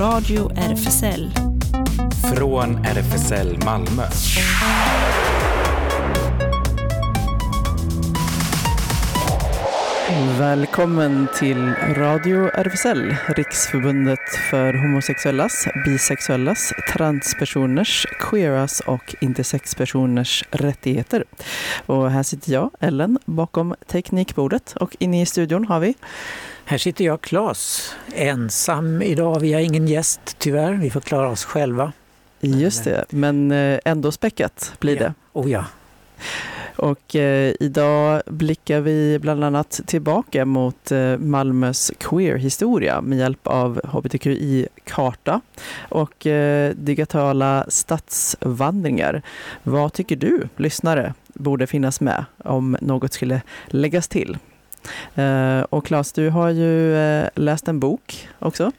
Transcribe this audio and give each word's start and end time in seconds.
Radio 0.00 0.50
RFSL. 0.56 1.30
Från 2.36 2.84
RFSL 2.84 3.58
Malmö. 3.64 4.02
Välkommen 10.38 11.26
till 11.38 11.72
Radio 11.94 12.48
RFSL, 12.48 13.16
Riksförbundet 13.26 14.18
för 14.50 14.74
homosexuellas, 14.74 15.68
bisexuellas, 15.84 16.72
transpersoners, 16.92 18.06
queeras 18.18 18.80
och 18.80 19.14
intersexpersoners 19.20 20.44
rättigheter. 20.50 21.24
Och 21.86 22.10
här 22.10 22.22
sitter 22.22 22.52
jag, 22.52 22.70
Ellen, 22.80 23.18
bakom 23.24 23.74
teknikbordet 23.86 24.74
och 24.80 24.96
inne 24.98 25.22
i 25.22 25.26
studion 25.26 25.64
har 25.64 25.80
vi 25.80 25.94
här 26.68 26.78
sitter 26.78 27.04
jag, 27.04 27.20
Claes, 27.20 27.94
ensam 28.14 29.02
idag. 29.02 29.40
Vi 29.40 29.52
har 29.52 29.60
ingen 29.60 29.88
gäst 29.88 30.20
tyvärr. 30.38 30.72
Vi 30.72 30.90
får 30.90 31.00
klara 31.00 31.28
oss 31.28 31.44
själva. 31.44 31.92
Just 32.40 32.84
det, 32.84 33.04
men 33.10 33.52
eh, 33.52 33.78
ändå 33.84 34.12
späckat 34.12 34.72
blir 34.78 34.98
det. 34.98 35.14
Oh 35.32 35.50
ja. 35.50 35.64
Och 36.76 37.16
eh, 37.16 37.54
idag 37.60 38.22
blickar 38.26 38.80
vi 38.80 39.18
bland 39.18 39.44
annat 39.44 39.80
tillbaka 39.86 40.44
mot 40.44 40.92
eh, 40.92 41.18
Malmös 41.18 41.92
queer-historia 41.98 43.00
med 43.00 43.18
hjälp 43.18 43.46
av 43.46 43.80
hbtqi-karta 43.84 45.40
och 45.88 46.26
eh, 46.26 46.74
digitala 46.74 47.66
stadsvandringar. 47.68 49.22
Vad 49.62 49.92
tycker 49.92 50.16
du, 50.16 50.48
lyssnare, 50.56 51.14
borde 51.34 51.66
finnas 51.66 52.00
med 52.00 52.24
om 52.44 52.76
något 52.80 53.12
skulle 53.12 53.42
läggas 53.66 54.08
till? 54.08 54.38
Eh, 55.14 55.60
och 55.60 55.86
Claes, 55.86 56.12
du 56.12 56.30
har 56.30 56.50
ju 56.50 56.96
eh, 56.96 57.28
läst 57.34 57.68
en 57.68 57.80
bok 57.80 58.28
också. 58.38 58.72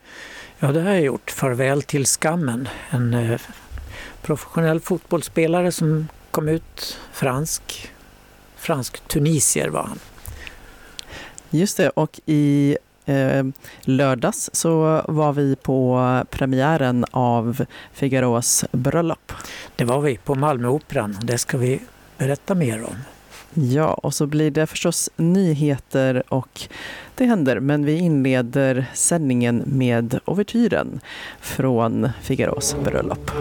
Ja, 0.59 0.71
det 0.71 0.81
har 0.81 0.89
jag 0.89 1.01
gjort. 1.01 1.31
Farväl 1.31 1.81
till 1.81 2.05
skammen. 2.05 2.69
En 2.89 3.13
eh, 3.13 3.39
professionell 4.21 4.79
fotbollsspelare 4.79 5.71
som 5.71 6.07
kom 6.31 6.47
ut 6.47 6.99
fransk. 7.11 7.91
Fransk 8.55 9.07
tunisier 9.07 9.69
var 9.69 9.83
han. 9.83 9.99
Just 11.49 11.77
det, 11.77 11.89
och 11.89 12.19
i 12.25 12.77
eh, 13.05 13.43
lördags 13.81 14.49
så 14.53 15.01
var 15.07 15.33
vi 15.33 15.55
på 15.55 16.23
premiären 16.29 17.05
av 17.11 17.65
Figaros 17.93 18.65
bröllop. 18.71 19.33
Det 19.75 19.85
var 19.85 20.01
vi 20.01 20.17
på 20.17 20.35
Malmöoperan. 20.35 21.17
Det 21.21 21.37
ska 21.37 21.57
vi 21.57 21.81
berätta 22.17 22.55
mer 22.55 22.83
om. 22.83 22.95
Ja, 23.53 23.93
och 23.93 24.13
så 24.13 24.27
blir 24.27 24.51
det 24.51 24.67
förstås 24.67 25.09
nyheter 25.15 26.23
och 26.33 26.61
det 27.15 27.25
händer, 27.25 27.59
men 27.59 27.85
vi 27.85 27.93
inleder 27.97 28.85
sändningen 28.93 29.63
med 29.65 30.19
ouvertyren 30.25 30.99
från 31.39 32.09
Figaros 32.21 32.75
bröllop. 32.83 33.31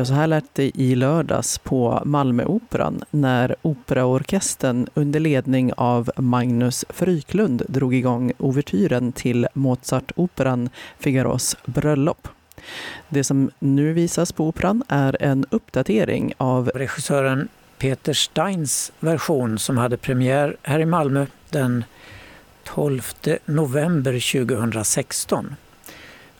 Ja, 0.00 0.04
så 0.04 0.14
här 0.14 0.26
lät 0.26 0.54
det 0.54 0.70
i 0.74 0.94
lördags 0.94 1.58
på 1.58 2.02
Malmöoperan 2.04 3.02
när 3.10 3.56
Operaorkestern 3.62 4.86
under 4.94 5.20
ledning 5.20 5.72
av 5.76 6.10
Magnus 6.16 6.84
Fryklund 6.88 7.62
drog 7.68 7.94
igång 7.94 8.32
ouvertyren 8.38 9.12
till 9.12 9.46
Mozartoperan 9.54 10.68
Figaros 10.98 11.56
bröllop. 11.64 12.28
Det 13.08 13.24
som 13.24 13.50
nu 13.58 13.92
visas 13.92 14.32
på 14.32 14.48
operan 14.48 14.82
är 14.88 15.16
en 15.22 15.46
uppdatering 15.50 16.32
av 16.36 16.70
regissören 16.74 17.48
Peter 17.78 18.12
Steins 18.12 18.92
version 19.00 19.58
som 19.58 19.78
hade 19.78 19.96
premiär 19.96 20.56
här 20.62 20.78
i 20.78 20.86
Malmö 20.86 21.26
den 21.50 21.84
12 22.64 23.02
november 23.44 24.44
2016. 24.46 25.54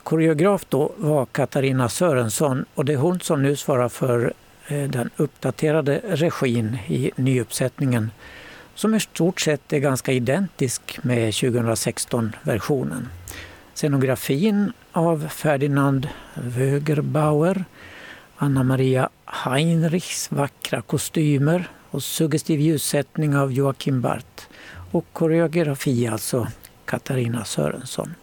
Koreograf 0.03 0.65
då 0.69 0.93
var 0.97 1.27
Katarina 1.27 1.88
Sörensson 1.88 2.65
och 2.75 2.84
det 2.84 2.93
är 2.93 2.97
hon 2.97 3.21
som 3.21 3.43
nu 3.43 3.56
svarar 3.56 3.88
för 3.88 4.33
eh, 4.69 4.83
den 4.83 5.11
uppdaterade 5.16 6.00
regin 6.05 6.78
i 6.87 7.11
nyuppsättningen 7.16 8.10
som 8.75 8.94
i 8.94 9.00
stort 9.00 9.41
sett 9.41 9.72
är 9.72 9.78
ganska 9.78 10.12
identisk 10.12 10.99
med 11.03 11.31
2016-versionen. 11.31 13.09
Scenografin 13.75 14.72
av 14.93 15.28
Ferdinand 15.28 16.09
Wögerbauer, 16.34 17.65
Anna 18.37 18.62
Maria 18.62 19.09
Heinrichs 19.25 20.33
vackra 20.33 20.83
kostymer 20.83 21.69
och 21.91 22.03
suggestiv 22.03 22.60
ljussättning 22.60 23.37
av 23.37 23.53
Joakim 23.53 24.00
Barth 24.00 24.47
och 24.91 25.05
koreografi 25.12 26.06
alltså 26.06 26.47
Katarina 26.84 27.44
Sörensson. 27.44 28.15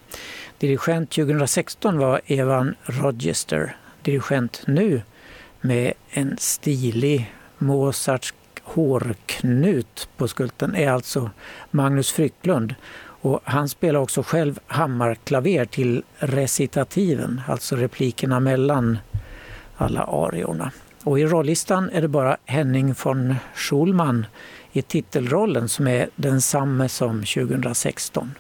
Dirigent 0.60 1.10
2016 1.10 1.98
var 1.98 2.22
Evan 2.26 2.76
Rochester. 2.84 3.76
Dirigent 4.02 4.64
nu 4.68 5.02
med 5.62 5.94
en 6.10 6.38
stilig 6.40 7.34
Mozarts 7.58 8.34
hårknut 8.64 10.10
på 10.18 10.28
skulten 10.28 10.76
är 10.76 10.92
alltså 10.92 11.30
Magnus 11.72 12.12
Frycklund. 12.12 12.76
Och 13.00 13.40
han 13.44 13.70
spelar 13.70 14.00
också 14.00 14.24
själv 14.24 14.60
hammarklaver 14.68 15.66
till 15.66 16.04
recitativen, 16.18 17.42
alltså 17.48 17.76
replikerna 17.76 18.40
mellan 18.40 18.98
alla 19.76 20.04
ariorna. 20.04 20.72
Och 21.04 21.20
i 21.20 21.26
rollistan 21.26 21.90
är 21.90 22.02
det 22.02 22.08
bara 22.08 22.38
Henning 22.46 22.96
von 23.04 23.36
Schulman 23.56 24.26
i 24.72 24.82
titelrollen 24.82 25.70
som 25.70 25.88
är 25.88 26.10
densamme 26.16 26.90
som 26.90 27.24
2016. 27.24 28.32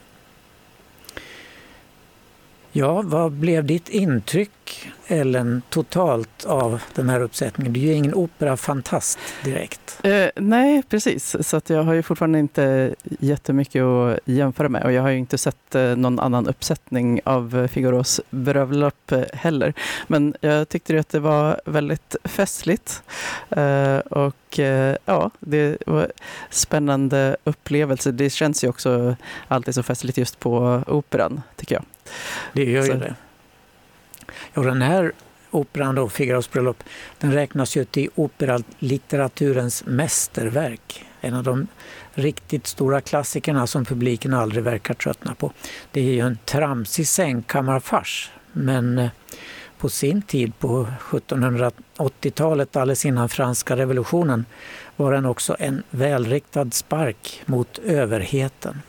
Ja, 2.77 3.01
vad 3.01 3.31
blev 3.31 3.65
ditt 3.65 3.89
intryck, 3.89 4.89
Ellen, 5.07 5.61
totalt 5.69 6.45
av 6.45 6.81
den 6.95 7.09
här 7.09 7.21
uppsättningen? 7.21 7.73
Du 7.73 7.79
är 7.79 7.83
ju 7.83 7.93
ingen 7.93 8.13
operafantast 8.13 9.19
direkt. 9.43 9.99
Eh, 10.03 10.27
nej, 10.35 10.83
precis. 10.89 11.35
Så 11.39 11.57
att 11.57 11.69
jag 11.69 11.83
har 11.83 11.93
ju 11.93 12.03
fortfarande 12.03 12.39
inte 12.39 12.95
jättemycket 13.19 13.83
att 13.83 14.19
jämföra 14.25 14.69
med 14.69 14.83
och 14.83 14.91
jag 14.91 15.01
har 15.01 15.09
ju 15.09 15.17
inte 15.17 15.37
sett 15.37 15.75
eh, 15.75 15.95
någon 15.95 16.19
annan 16.19 16.47
uppsättning 16.47 17.21
av 17.23 17.67
Figaros 17.67 18.21
bröllop 18.29 19.11
heller. 19.33 19.73
Men 20.07 20.35
jag 20.41 20.69
tyckte 20.69 20.99
att 20.99 21.09
det 21.09 21.19
var 21.19 21.61
väldigt 21.65 22.15
festligt 22.23 23.03
eh, 23.49 23.97
och 23.97 24.59
eh, 24.59 24.95
ja, 25.05 25.31
det 25.39 25.77
var 25.85 26.11
spännande 26.49 27.37
upplevelse. 27.43 28.11
Det 28.11 28.29
känns 28.29 28.63
ju 28.63 28.67
också 28.67 29.15
alltid 29.47 29.75
så 29.75 29.83
festligt 29.83 30.17
just 30.17 30.39
på 30.39 30.83
operan, 30.87 31.41
tycker 31.55 31.75
jag. 31.75 31.83
Det 32.53 32.63
gör 32.63 32.85
ju 32.85 32.93
det. 32.93 33.15
Ja, 34.53 34.61
den 34.61 34.81
här 34.81 35.11
operan 35.51 35.95
då, 35.95 36.09
Figaros 36.09 36.51
bröllop, 36.51 36.83
den 37.19 37.33
räknas 37.33 37.77
ju 37.77 37.85
till 37.85 38.09
operalitteraturens 38.15 39.85
mästerverk. 39.85 41.05
En 41.21 41.33
av 41.33 41.43
de 41.43 41.67
riktigt 42.13 42.67
stora 42.67 43.01
klassikerna 43.01 43.67
som 43.67 43.85
publiken 43.85 44.33
aldrig 44.33 44.63
verkar 44.63 44.93
tröttna 44.93 45.35
på. 45.35 45.51
Det 45.91 45.99
är 45.99 46.13
ju 46.13 46.19
en 46.19 46.37
tramsig 46.45 47.07
sängkammarfars, 47.07 48.31
men 48.51 48.97
eh, 48.97 49.09
på 49.77 49.89
sin 49.89 50.21
tid, 50.21 50.59
på 50.59 50.87
1780-talet, 50.99 52.75
alldeles 52.75 53.05
innan 53.05 53.29
franska 53.29 53.75
revolutionen, 53.75 54.45
var 54.95 55.11
den 55.11 55.25
också 55.25 55.55
en 55.59 55.83
välriktad 55.89 56.71
spark 56.71 57.41
mot 57.45 57.77
överheten. 57.77 58.81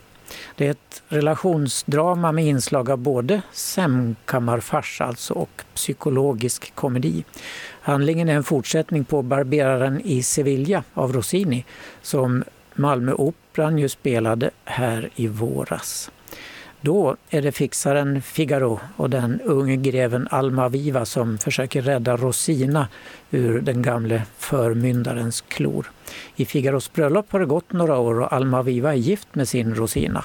Det 0.59 0.67
är 0.67 0.71
ett 0.71 1.03
relationsdrama 1.09 2.33
med 2.33 2.45
inslag 2.45 2.91
av 2.91 2.99
både 2.99 3.43
sämkammarfars 3.53 5.01
alltså 5.01 5.35
och 5.35 5.63
psykologisk 5.75 6.75
komedi. 6.75 7.25
Handlingen 7.81 8.29
är 8.29 8.35
en 8.35 8.45
fortsättning 8.45 9.05
på 9.05 9.23
Barberaren 9.23 10.01
i 10.01 10.23
Sevilla 10.23 10.85
av 10.95 11.13
Rossini 11.13 11.65
som 12.03 12.45
Malmöoperan 12.75 13.79
ju 13.79 13.89
spelade 13.89 14.51
här 14.65 15.11
i 15.15 15.27
våras. 15.27 16.11
Då 16.81 17.17
är 17.31 17.43
det 17.43 17.53
fixaren 17.53 18.23
Figaro 18.23 18.81
och 18.97 19.11
den 19.11 19.41
unge 19.41 19.77
greven 19.77 20.29
Almaviva 20.31 21.05
som 21.05 21.39
försöker 21.39 21.83
rädda 21.83 22.17
Rosina 22.17 22.89
ur 23.31 23.61
den 23.61 23.83
gamle 23.83 24.23
förmyndarens 24.39 25.41
klor. 25.41 25.91
I 26.37 26.45
Figaros 26.45 26.93
bröllop 26.93 27.33
har 27.33 27.41
det 27.41 27.47
gått 27.47 27.73
några 27.73 27.99
år 27.99 28.21
och 28.21 28.33
Almaviva 28.33 28.93
är 28.93 28.97
gift 28.97 29.35
med 29.35 29.49
sin 29.49 29.75
Rosina. 29.75 30.25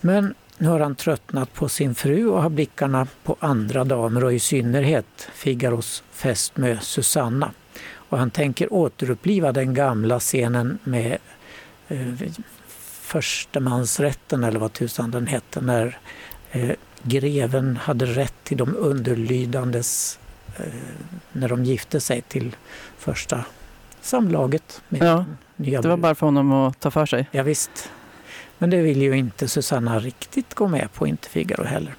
Men 0.00 0.34
nu 0.58 0.68
har 0.68 0.80
han 0.80 0.94
tröttnat 0.94 1.54
på 1.54 1.68
sin 1.68 1.94
fru 1.94 2.26
och 2.26 2.42
har 2.42 2.50
blickarna 2.50 3.06
på 3.24 3.36
andra 3.40 3.84
damer 3.84 4.24
och 4.24 4.32
i 4.32 4.38
synnerhet 4.38 5.28
Figaros 5.34 6.02
fästmö 6.10 6.76
Susanna. 6.80 7.52
Och 7.92 8.18
han 8.18 8.30
tänker 8.30 8.72
återuppliva 8.72 9.52
den 9.52 9.74
gamla 9.74 10.20
scenen 10.20 10.78
med 10.84 11.18
eh, 11.88 12.06
förstemansrätten 13.10 14.44
eller 14.44 14.60
vad 14.60 14.72
tusan 14.72 15.10
den 15.10 15.26
hette 15.26 15.60
när 15.60 15.98
eh, 16.50 16.70
greven 17.02 17.76
hade 17.76 18.06
rätt 18.06 18.34
till 18.44 18.56
de 18.56 18.76
underlydandes 18.76 20.18
eh, 20.56 20.64
när 21.32 21.48
de 21.48 21.64
gifte 21.64 22.00
sig 22.00 22.20
till 22.20 22.56
första 22.98 23.44
samlaget. 24.00 24.82
Med 24.88 25.02
Ja, 25.02 25.24
nya 25.56 25.82
Det 25.82 25.88
var 25.88 25.96
bara 25.96 26.14
för 26.14 26.26
honom 26.26 26.52
att 26.52 26.80
ta 26.80 26.90
för 26.90 27.06
sig. 27.06 27.28
Ja, 27.30 27.42
visst. 27.42 27.90
Men 28.58 28.70
det 28.70 28.82
vill 28.82 29.02
ju 29.02 29.16
inte 29.16 29.48
Susanna 29.48 29.98
riktigt 29.98 30.54
gå 30.54 30.68
med 30.68 30.92
på, 30.92 31.06
inte 31.06 31.28
Figaro 31.28 31.64
heller. 31.64 31.94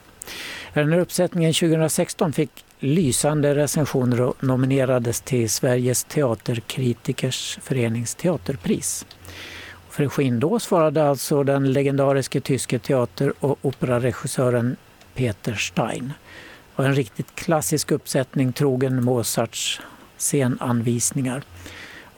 Den 0.73 0.91
här 0.91 0.99
uppsättningen 0.99 1.53
2016 1.53 2.33
fick 2.33 2.65
lysande 2.79 3.55
recensioner 3.55 4.21
och 4.21 4.43
nominerades 4.43 5.21
till 5.21 5.49
Sveriges 5.49 6.03
teaterkritikers 6.03 7.59
förenings 7.61 8.15
teaterpris. 8.15 9.05
För 9.91 10.07
skinn 10.07 10.39
då 10.39 10.59
svarade 10.59 11.09
alltså 11.09 11.43
den 11.43 11.73
legendariske 11.73 12.41
tyske 12.41 12.79
teater 12.79 13.33
och 13.39 13.57
operaregissören 13.61 14.75
Peter 15.15 15.53
Stein. 15.53 16.13
Och 16.75 16.85
en 16.85 16.95
riktigt 16.95 17.35
klassisk 17.35 17.91
uppsättning 17.91 18.53
trogen 18.53 19.03
Mozarts 19.03 19.81
scenanvisningar. 20.17 21.43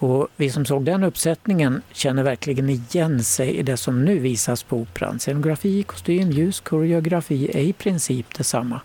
Och 0.04 0.28
vi 0.36 0.50
som 0.50 0.66
såg 0.66 0.86
den 0.86 1.04
uppsättningen 1.04 1.82
känner 1.92 2.24
verkligen 2.24 2.70
igen 2.70 3.24
sig 3.24 3.56
i 3.56 3.64
det 3.64 3.78
som 3.78 4.06
nu 4.06 4.20
visas 4.20 4.64
på 4.64 4.78
Operan. 4.78 5.20
Scenografi, 5.20 5.84
kostym, 5.84 6.32
ljus, 6.32 6.60
koreografi 6.60 7.52
är 7.54 7.62
i 7.62 7.74
princip 7.74 8.38
detsamma 8.38 8.82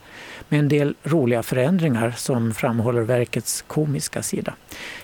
med 0.48 0.60
en 0.60 0.68
del 0.68 0.94
roliga 1.02 1.42
förändringar 1.42 2.14
som 2.16 2.54
framhåller 2.54 3.02
verkets 3.02 3.64
komiska 3.66 4.22
sida. 4.22 4.54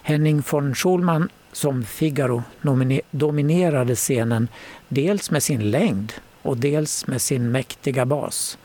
Henning 0.02 0.42
von 0.50 0.74
Schulman 0.74 1.28
som 1.52 1.84
Figaro 1.84 2.42
dominerade 3.10 3.94
scenen 3.94 4.48
dels 4.88 5.30
med 5.30 5.42
sin 5.42 5.70
längd 5.70 6.12
och 6.42 6.56
dels 6.56 7.06
med 7.06 7.22
sin 7.22 7.50
mäktiga 7.50 8.06
bas. 8.06 8.58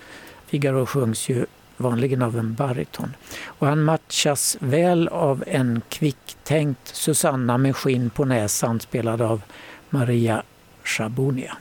Figaro 0.47 0.85
sjungs 0.85 1.29
ju 1.29 1.45
vanligen 1.79 2.21
av 2.21 2.37
en 2.37 2.53
bariton. 2.53 3.15
Och 3.45 3.67
han 3.67 3.83
matchas 3.83 4.57
väl 4.59 5.07
av 5.07 5.43
en 5.47 5.81
kvicktänkt 5.89 6.87
Susanna 6.87 7.57
med 7.57 7.75
skinn 7.75 8.09
på 8.09 8.25
näsan 8.25 8.79
spelad 8.79 9.21
av 9.21 9.41
Maria 9.89 10.43
Schabunia. 10.83 11.57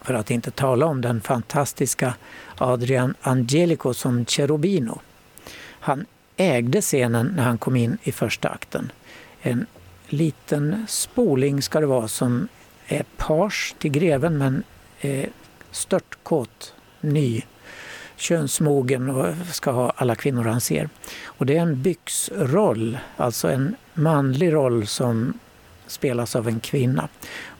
För 0.00 0.14
att 0.14 0.30
inte 0.30 0.50
tala 0.50 0.86
om 0.86 1.00
den 1.00 1.20
fantastiska 1.20 2.14
Adrian 2.58 3.14
Angelico 3.20 3.94
som 3.94 4.24
Cherubino. 4.24 5.00
Han 5.80 6.06
ägde 6.36 6.80
scenen 6.80 7.32
när 7.36 7.42
han 7.42 7.58
kom 7.58 7.76
in 7.76 7.98
i 8.02 8.12
första 8.12 8.48
akten. 8.48 8.92
En 9.42 9.66
liten 10.08 10.86
spoling 10.88 11.62
ska 11.62 11.80
det 11.80 11.86
vara 11.86 12.08
som 12.08 12.48
är 12.86 13.04
page 13.16 13.74
till 13.78 13.90
greven 13.90 14.38
men 14.38 14.62
eh, 15.00 15.28
störtkåt, 15.70 16.74
ny 17.00 17.42
könsmogen 18.16 19.10
och 19.10 19.34
ska 19.52 19.70
ha 19.70 19.92
alla 19.96 20.14
kvinnor 20.14 20.44
han 20.44 20.60
ser. 20.60 20.88
Och 21.24 21.46
det 21.46 21.56
är 21.56 21.62
en 21.62 21.82
byxroll, 21.82 22.98
alltså 23.16 23.50
en 23.50 23.76
manlig 23.94 24.52
roll 24.52 24.86
som 24.86 25.38
spelas 25.86 26.36
av 26.36 26.48
en 26.48 26.60
kvinna. 26.60 27.08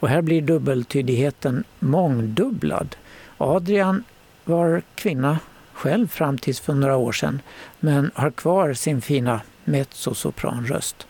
Och 0.01 0.09
här 0.09 0.23
blir 0.23 0.43
dubbeltydigheten 0.43 1.65
mångdubblad. 1.79 2.97
Adrian 3.39 4.05
var 4.45 4.83
kvinna 4.95 5.39
själv 5.73 6.09
fram 6.09 6.39
tills 6.39 6.61
för 6.61 6.75
några 6.75 6.97
år 6.97 7.13
sedan 7.13 7.41
men 7.81 8.11
har 8.15 8.31
kvar 8.31 8.75
sin 8.75 9.03
fina 9.03 9.41
mezzosopranröst. 9.65 11.07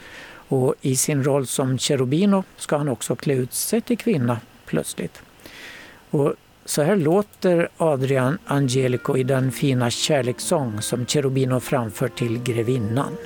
Och 0.48 0.74
i 0.80 0.96
sin 0.96 1.24
roll 1.24 1.46
som 1.46 1.78
Cherubino 1.78 2.44
ska 2.56 2.76
han 2.76 2.88
också 2.88 3.16
klä 3.16 3.34
ut 3.34 3.52
sig 3.52 3.80
till 3.80 3.98
kvinna 3.98 4.40
plötsligt. 4.66 5.22
Och 6.10 6.34
så 6.64 6.82
här 6.82 6.96
låter 6.96 7.68
Adrian 7.76 8.38
Angelico 8.46 9.16
i 9.16 9.22
den 9.22 9.52
fina 9.52 9.90
kärlekssång 9.90 10.82
som 10.82 11.06
Cherubino 11.06 11.60
framför 11.60 12.08
till 12.08 12.42
grevinnan. 12.42 13.16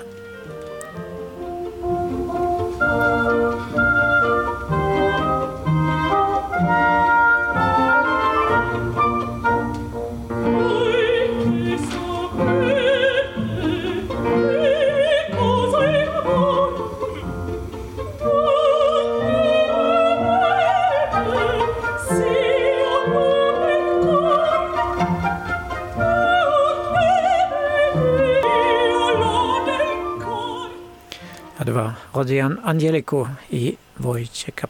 Adrian 32.18 32.60
Angelico 32.64 33.28
i 33.48 33.76
Wojciech 33.94 34.64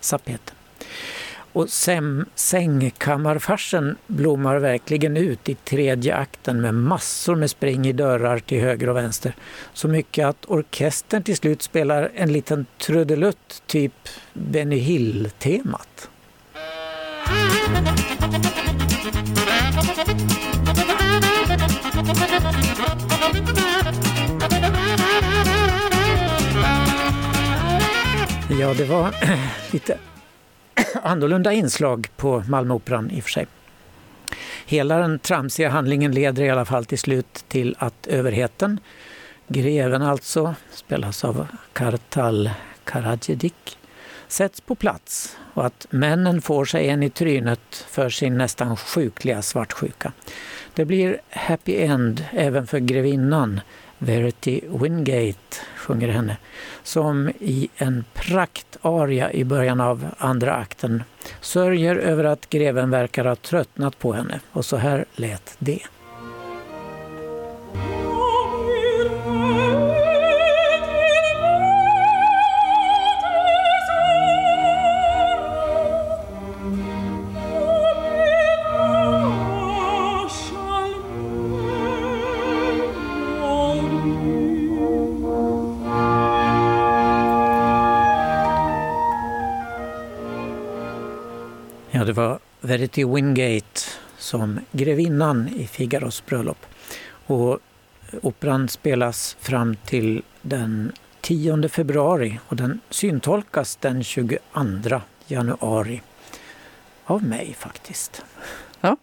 Sapete. 0.00 0.52
Och 1.52 1.70
sem, 1.70 2.26
sängkammarfarsen 2.34 3.96
blommar 4.06 4.56
verkligen 4.56 5.16
ut 5.16 5.48
i 5.48 5.54
tredje 5.54 6.14
akten 6.14 6.60
med 6.60 6.74
massor 6.74 7.36
med 7.36 7.50
spring 7.50 7.86
i 7.86 7.92
dörrar 7.92 8.38
till 8.38 8.60
höger 8.60 8.88
och 8.88 8.96
vänster. 8.96 9.34
Så 9.72 9.88
mycket 9.88 10.26
att 10.26 10.44
orkestern 10.44 11.22
till 11.22 11.36
slut 11.36 11.62
spelar 11.62 12.10
en 12.14 12.32
liten 12.32 12.66
trudelutt, 12.78 13.62
typ 13.66 14.08
Benny 14.32 14.78
Hill-temat. 14.78 16.08
Ja, 28.58 28.74
det 28.74 28.84
var 28.84 29.14
lite 29.72 29.98
annorlunda 31.02 31.52
inslag 31.52 32.08
på 32.16 32.42
Malmöoperan 32.48 33.10
i 33.10 33.20
och 33.20 33.24
för 33.24 33.30
sig. 33.30 33.46
Hela 34.66 34.98
den 34.98 35.18
tramsiga 35.18 35.68
handlingen 35.68 36.12
leder 36.12 36.42
i 36.42 36.50
alla 36.50 36.64
fall 36.64 36.84
till 36.84 36.98
slut 36.98 37.44
till 37.48 37.76
att 37.78 38.06
överheten, 38.06 38.80
greven 39.48 40.02
alltså, 40.02 40.54
spelas 40.70 41.24
av 41.24 41.46
Kartal 41.72 42.50
Karadzic, 42.84 43.52
sätts 44.28 44.60
på 44.60 44.74
plats 44.74 45.36
och 45.54 45.66
att 45.66 45.86
männen 45.90 46.42
får 46.42 46.64
sig 46.64 46.88
en 46.88 47.02
i 47.02 47.10
trynet 47.10 47.86
för 47.90 48.10
sin 48.10 48.38
nästan 48.38 48.76
sjukliga 48.76 49.42
svartsjuka. 49.42 50.12
Det 50.74 50.84
blir 50.84 51.20
happy 51.30 51.76
end 51.76 52.24
även 52.30 52.66
för 52.66 52.78
grevinnan 52.78 53.60
Verity 53.98 54.60
Wingate 54.68 55.56
sjunger 55.76 56.08
henne, 56.08 56.36
som 56.82 57.28
i 57.28 57.68
en 57.76 58.04
praktaria 58.14 59.32
i 59.32 59.44
början 59.44 59.80
av 59.80 60.06
andra 60.18 60.54
akten 60.54 61.02
sörjer 61.40 61.96
över 61.96 62.24
att 62.24 62.50
greven 62.50 62.90
verkar 62.90 63.24
ha 63.24 63.36
tröttnat 63.36 63.98
på 63.98 64.12
henne. 64.12 64.40
Och 64.52 64.64
så 64.64 64.76
här 64.76 65.04
lät 65.16 65.56
det. 65.58 65.80
Var 92.78 92.82
Verity 92.82 93.04
Wingate 93.04 93.80
som 94.18 94.60
grevinnan 94.72 95.48
i 95.48 95.66
Figaros 95.66 96.26
bröllop. 96.26 96.66
Och 97.26 97.58
operan 98.22 98.68
spelas 98.68 99.36
fram 99.40 99.76
till 99.76 100.22
den 100.42 100.92
10 101.20 101.68
februari 101.68 102.40
och 102.48 102.56
den 102.56 102.80
syntolkas 102.90 103.76
den 103.76 104.04
22 104.04 105.00
januari. 105.26 106.02
Av 107.06 107.22
mig 107.22 107.56
faktiskt. 107.58 108.24
Ja. 108.80 108.96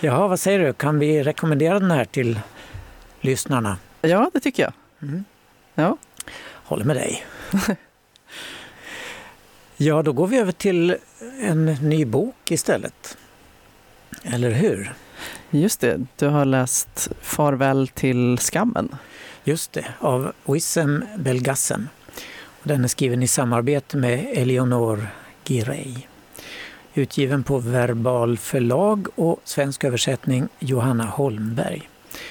Jaha, 0.00 0.28
vad 0.28 0.40
säger 0.40 0.58
du? 0.58 0.72
Kan 0.72 0.98
vi 0.98 1.22
rekommendera 1.22 1.80
den 1.80 1.90
här 1.90 2.04
till 2.04 2.40
lyssnarna? 3.20 3.76
Ja, 4.00 4.30
det 4.32 4.40
tycker 4.40 4.62
jag. 4.62 4.72
Mm. 5.02 5.24
Ja. 5.74 5.96
Håller 6.64 6.84
med 6.84 6.96
dig. 6.96 7.24
ja, 9.82 10.02
då 10.02 10.12
går 10.12 10.26
vi 10.26 10.38
över 10.38 10.52
till 10.52 10.96
en 11.40 11.64
ny 11.64 12.04
bok 12.04 12.50
istället. 12.50 13.16
Eller 14.22 14.50
hur? 14.50 14.92
Just 15.50 15.80
det, 15.80 16.00
du 16.16 16.26
har 16.26 16.44
läst 16.44 17.10
Farväl 17.20 17.88
till 17.88 18.38
skammen. 18.38 18.96
Just 19.44 19.72
det, 19.72 19.84
av 19.98 20.32
Wissem 20.44 21.04
Belgassen. 21.16 21.88
Och 22.44 22.68
Den 22.68 22.84
är 22.84 22.88
skriven 22.88 23.22
i 23.22 23.28
samarbete 23.28 23.96
med 23.96 24.26
Eleonore 24.32 25.06
Girey. 25.44 25.94
Utgiven 26.94 27.44
på 27.44 27.58
Verbal 27.58 28.38
förlag 28.38 29.06
och 29.14 29.40
svensk 29.44 29.84
översättning 29.84 30.48
Johanna 30.58 31.04
Holmberg. 31.04 31.88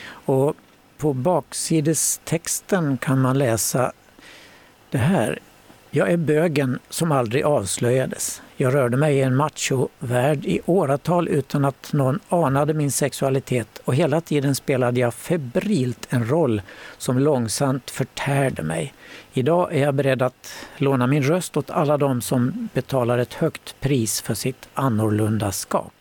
Och 0.07 0.55
på 0.97 1.13
baksidestexten 1.13 2.97
kan 2.97 3.21
man 3.21 3.37
läsa 3.37 3.91
det 4.89 4.97
här. 4.97 5.39
Jag 5.93 6.11
är 6.11 6.17
bögen 6.17 6.79
som 6.89 7.11
aldrig 7.11 7.43
avslöjades. 7.43 8.41
Jag 8.57 8.73
rörde 8.73 8.97
mig 8.97 9.17
i 9.17 9.21
en 9.21 9.35
machovärld 9.35 10.45
i 10.45 10.61
åratal 10.65 11.27
utan 11.27 11.65
att 11.65 11.93
någon 11.93 12.19
anade 12.29 12.73
min 12.73 12.91
sexualitet 12.91 13.81
och 13.85 13.95
hela 13.95 14.21
tiden 14.21 14.55
spelade 14.55 14.99
jag 14.99 15.13
febrilt 15.13 16.07
en 16.09 16.29
roll 16.29 16.61
som 16.97 17.19
långsamt 17.19 17.91
förtärde 17.91 18.63
mig. 18.63 18.93
Idag 19.33 19.75
är 19.75 19.81
jag 19.81 19.95
beredd 19.95 20.21
att 20.21 20.53
låna 20.77 21.07
min 21.07 21.23
röst 21.23 21.57
åt 21.57 21.69
alla 21.69 21.97
de 21.97 22.21
som 22.21 22.69
betalar 22.73 23.17
ett 23.17 23.33
högt 23.33 23.75
pris 23.79 24.21
för 24.21 24.33
sitt 24.33 24.69
annorlundaskap. 24.73 25.93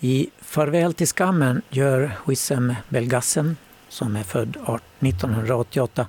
I 0.00 0.30
Farväl 0.40 0.94
till 0.94 1.08
skammen 1.08 1.62
gör 1.70 2.12
Wissem 2.26 2.74
Belgassen, 2.88 3.56
som 3.88 4.16
är 4.16 4.22
född 4.22 4.56
1988, 5.00 6.06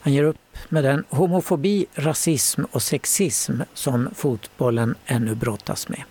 han 0.00 0.12
ger 0.12 0.24
upp 0.24 0.36
med 0.68 0.84
den 0.84 1.04
homofobi, 1.08 1.86
rasism 1.94 2.64
och 2.70 2.82
sexism 2.82 3.60
som 3.74 4.08
fotbollen 4.14 4.94
ännu 5.06 5.34
brottas 5.34 5.88
med. 5.88 6.02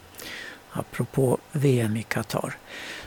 Apropå 0.72 1.38
VM 1.52 1.98
i 1.98 2.04
Qatar. 2.04 2.58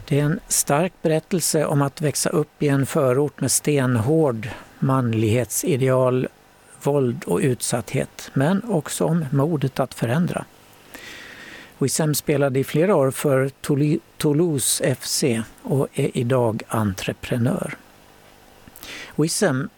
Det 0.09 0.21
är 0.21 0.25
en 0.25 0.41
stark 0.49 0.93
berättelse 1.03 1.65
om 1.65 1.83
att 1.83 2.01
växa 2.01 2.31
upp 2.31 2.63
i 2.63 2.69
en 2.69 2.87
förort 2.87 3.41
med 3.41 3.51
stenhård 3.51 4.49
manlighetsideal, 4.79 6.29
våld 6.83 7.25
och 7.25 7.39
utsatthet, 7.39 8.31
men 8.35 8.65
också 8.65 9.05
om 9.05 9.25
modet 9.31 9.81
att 9.81 9.95
förändra. 9.95 10.45
Wissem 11.79 12.15
spelade 12.15 12.61
i 12.61 12.65
flera 12.65 12.97
år 12.97 13.11
för 13.11 13.51
Toulouse 14.17 14.95
FC 14.95 15.25
och 15.63 15.89
är 15.95 16.17
idag 16.17 16.63
entreprenör. 16.69 17.77
Wissem 19.17 19.69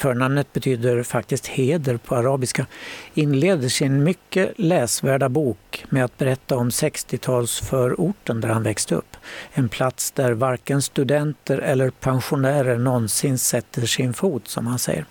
förnamnet 0.00 0.52
betyder 0.52 1.02
faktiskt 1.02 1.46
heder 1.46 1.96
på 1.96 2.16
arabiska, 2.16 2.66
inleder 3.14 3.68
sin 3.68 4.04
mycket 4.04 4.52
läsvärda 4.56 5.28
bok 5.28 5.84
med 5.88 6.04
att 6.04 6.18
berätta 6.18 6.56
om 6.56 6.70
60-talsförorten 6.70 8.40
där 8.40 8.48
han 8.48 8.62
växte 8.62 8.94
upp. 8.94 9.16
En 9.52 9.68
plats 9.68 10.10
där 10.10 10.32
varken 10.32 10.82
studenter 10.82 11.58
eller 11.58 11.90
pensionärer 11.90 12.78
någonsin 12.78 13.38
sätter 13.38 13.86
sin 13.86 14.14
fot, 14.14 14.48
som 14.48 14.66
han 14.66 14.78
säger. 14.78 15.04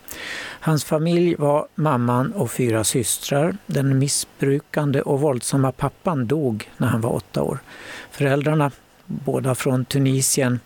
Hans 0.60 0.84
familj 0.84 1.36
var 1.36 1.68
mamman 1.76 2.34
och 2.34 2.52
fyra 2.52 2.84
systrar. 2.84 3.58
Den 3.66 4.00
missbrukande 4.00 5.02
och 5.02 5.22
våldsamma 5.22 5.72
pappan 5.72 6.28
dog 6.28 6.70
när 6.78 6.88
han 6.88 7.02
var 7.02 7.14
åtta 7.14 7.42
år. 7.42 7.60
Föräldrarna, 8.12 8.72
båda 9.06 9.56
från 9.56 9.86
Tunisien, 9.86 10.60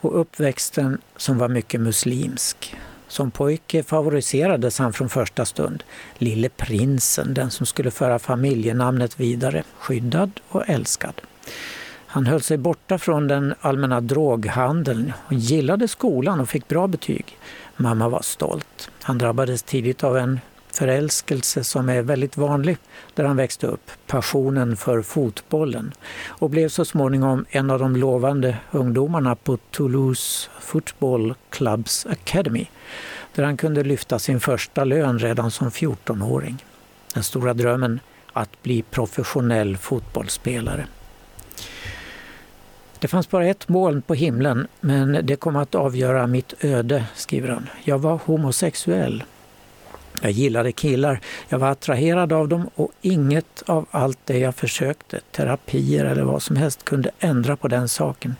och 0.00 0.20
uppväxten 0.20 1.00
som 1.16 1.38
var 1.38 1.48
mycket 1.48 1.80
muslimsk. 1.80 2.76
Som 3.14 3.30
pojke 3.30 3.82
favoriserades 3.82 4.78
han 4.78 4.92
från 4.92 5.08
första 5.08 5.44
stund. 5.44 5.84
Lille 6.18 6.48
prinsen, 6.48 7.34
den 7.34 7.50
som 7.50 7.66
skulle 7.66 7.90
föra 7.90 8.18
familjenamnet 8.18 9.20
vidare, 9.20 9.62
skyddad 9.78 10.40
och 10.48 10.68
älskad. 10.68 11.20
Han 12.06 12.26
höll 12.26 12.40
sig 12.40 12.56
borta 12.56 12.98
från 12.98 13.28
den 13.28 13.54
allmänna 13.60 14.00
droghandeln 14.00 15.12
och 15.26 15.32
gillade 15.32 15.88
skolan 15.88 16.40
och 16.40 16.48
fick 16.48 16.68
bra 16.68 16.86
betyg. 16.86 17.38
Mamma 17.76 18.08
var 18.08 18.22
stolt. 18.22 18.90
Han 19.02 19.18
drabbades 19.18 19.62
tidigt 19.62 20.04
av 20.04 20.18
en 20.18 20.40
förälskelse 20.74 21.64
som 21.64 21.88
är 21.88 22.02
väldigt 22.02 22.36
vanlig 22.36 22.76
där 23.14 23.24
han 23.24 23.36
växte 23.36 23.66
upp, 23.66 23.90
passionen 24.06 24.76
för 24.76 25.02
fotbollen 25.02 25.92
och 26.26 26.50
blev 26.50 26.68
så 26.68 26.84
småningom 26.84 27.44
en 27.50 27.70
av 27.70 27.78
de 27.78 27.96
lovande 27.96 28.56
ungdomarna 28.70 29.34
på 29.36 29.56
Toulouse 29.56 30.50
Football 30.60 31.34
Clubs 31.50 32.06
Academy 32.06 32.66
där 33.34 33.44
han 33.44 33.56
kunde 33.56 33.84
lyfta 33.84 34.18
sin 34.18 34.40
första 34.40 34.84
lön 34.84 35.18
redan 35.18 35.50
som 35.50 35.70
14-åring. 35.70 36.64
Den 37.14 37.22
stora 37.22 37.54
drömmen 37.54 38.00
att 38.32 38.62
bli 38.62 38.82
professionell 38.82 39.76
fotbollsspelare. 39.76 40.86
Det 42.98 43.08
fanns 43.08 43.30
bara 43.30 43.46
ett 43.46 43.68
moln 43.68 44.02
på 44.02 44.14
himlen, 44.14 44.66
men 44.80 45.18
det 45.22 45.36
kom 45.36 45.56
att 45.56 45.74
avgöra 45.74 46.26
mitt 46.26 46.54
öde, 46.60 47.04
skriver 47.14 47.48
han. 47.48 47.68
Jag 47.84 47.98
var 47.98 48.20
homosexuell. 48.24 49.24
Jag 50.20 50.30
gillade 50.30 50.72
killar, 50.72 51.20
jag 51.48 51.58
var 51.58 51.70
attraherad 51.70 52.32
av 52.32 52.48
dem 52.48 52.70
och 52.74 52.92
inget 53.02 53.62
av 53.66 53.86
allt 53.90 54.18
det 54.24 54.38
jag 54.38 54.54
försökte, 54.54 55.20
terapier 55.32 56.04
eller 56.04 56.22
vad 56.22 56.42
som 56.42 56.56
helst, 56.56 56.84
kunde 56.84 57.10
ändra 57.18 57.56
på 57.56 57.68
den 57.68 57.88
saken. 57.88 58.34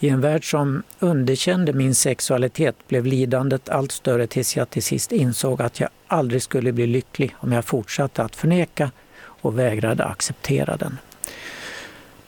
I 0.00 0.08
en 0.08 0.20
värld 0.20 0.50
som 0.50 0.82
underkände 0.98 1.72
min 1.72 1.94
sexualitet 1.94 2.76
blev 2.88 3.06
lidandet 3.06 3.68
allt 3.68 3.92
större 3.92 4.26
tills 4.26 4.56
jag 4.56 4.70
till 4.70 4.82
sist 4.82 5.12
insåg 5.12 5.62
att 5.62 5.80
jag 5.80 5.88
aldrig 6.06 6.42
skulle 6.42 6.72
bli 6.72 6.86
lycklig 6.86 7.34
om 7.38 7.52
jag 7.52 7.64
fortsatte 7.64 8.22
att 8.22 8.36
förneka 8.36 8.90
och 9.18 9.58
vägrade 9.58 10.04
acceptera 10.04 10.76
den. 10.76 10.98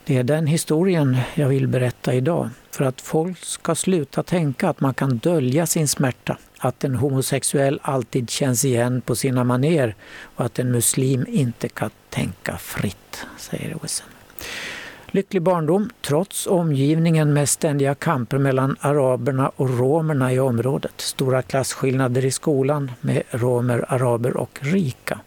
Det 0.05 0.17
är 0.17 0.23
den 0.23 0.47
historien 0.47 1.17
jag 1.35 1.49
vill 1.49 1.69
berätta 1.69 2.15
idag, 2.15 2.51
för 2.71 2.85
att 2.85 3.01
folk 3.01 3.39
ska 3.39 3.75
sluta 3.75 4.23
tänka 4.23 4.69
att 4.69 4.81
man 4.81 4.95
kan 4.95 5.19
dölja 5.19 5.67
sin 5.67 5.89
smärta 5.89 6.39
att 6.59 6.85
en 6.85 6.95
homosexuell 6.95 7.81
alltid 7.83 8.31
känns 8.31 8.65
igen 8.65 9.01
på 9.01 9.17
sina 9.17 9.45
maner 9.45 9.95
och 10.37 10.45
att 10.45 10.59
en 10.59 10.71
muslim 10.71 11.25
inte 11.29 11.69
kan 11.69 11.91
tänka 12.11 12.57
fritt, 12.57 13.27
säger 13.39 13.77
Wissem. 13.83 14.07
Lycklig 15.11 15.43
barndom 15.43 15.91
trots 16.01 16.47
omgivningen 16.47 17.33
med 17.33 17.49
ständiga 17.49 17.95
kamper 17.95 18.39
mellan 18.39 18.77
araberna 18.81 19.49
och 19.57 19.79
romerna 19.79 20.33
i 20.33 20.41
området. 20.41 21.01
Stora 21.01 21.43
klasskillnader 21.43 22.25
i 22.25 22.31
skolan 22.31 22.91
med 23.01 23.23
romer, 23.31 23.85
araber 23.89 24.37
och 24.37 24.59
rika. 24.63 25.21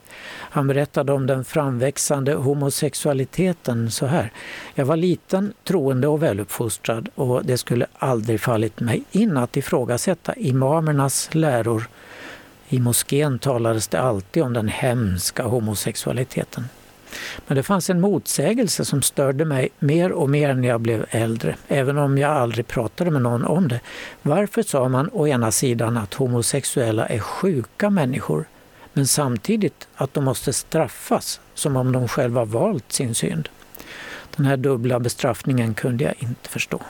Han 0.53 0.67
berättade 0.67 1.13
om 1.13 1.27
den 1.27 1.43
framväxande 1.43 2.33
homosexualiteten 2.33 3.91
så 3.91 4.05
här. 4.05 4.31
Jag 4.75 4.85
var 4.85 4.95
liten, 4.95 5.53
troende 5.63 6.07
och 6.07 6.23
väluppfostrad 6.23 7.09
och 7.15 7.45
det 7.45 7.57
skulle 7.57 7.85
aldrig 7.93 8.41
fallit 8.41 8.79
mig 8.79 9.03
in 9.11 9.37
att 9.37 9.57
ifrågasätta 9.57 10.35
imamernas 10.35 11.29
läror. 11.31 11.87
I 12.69 12.79
moskén 12.79 13.39
talades 13.39 13.87
det 13.87 13.99
alltid 14.01 14.43
om 14.43 14.53
den 14.53 14.67
hemska 14.67 15.43
homosexualiteten. 15.43 16.63
Men 17.47 17.57
det 17.57 17.63
fanns 17.63 17.89
en 17.89 18.01
motsägelse 18.01 18.85
som 18.85 19.01
störde 19.01 19.45
mig 19.45 19.69
mer 19.79 20.11
och 20.11 20.29
mer 20.29 20.53
när 20.53 20.67
jag 20.67 20.81
blev 20.81 21.05
äldre, 21.09 21.55
även 21.67 21.97
om 21.97 22.17
jag 22.17 22.31
aldrig 22.31 22.67
pratade 22.67 23.11
med 23.11 23.21
någon 23.21 23.45
om 23.45 23.67
det. 23.67 23.79
Varför 24.21 24.63
sa 24.63 24.89
man 24.89 25.09
å 25.13 25.27
ena 25.27 25.51
sidan 25.51 25.97
att 25.97 26.13
homosexuella 26.13 27.05
är 27.05 27.19
sjuka 27.19 27.89
människor 27.89 28.45
men 28.93 29.07
samtidigt 29.07 29.87
att 29.95 30.13
de 30.13 30.23
måste 30.23 30.53
straffas 30.53 31.39
som 31.53 31.75
om 31.75 31.91
de 31.91 32.07
själva 32.07 32.45
valt 32.45 32.91
sin 32.91 33.15
synd. 33.15 33.49
Den 34.35 34.45
här 34.45 34.57
dubbla 34.57 34.99
bestraffningen 34.99 35.73
kunde 35.73 36.03
jag 36.03 36.13
inte 36.19 36.49
förstå. 36.49 36.81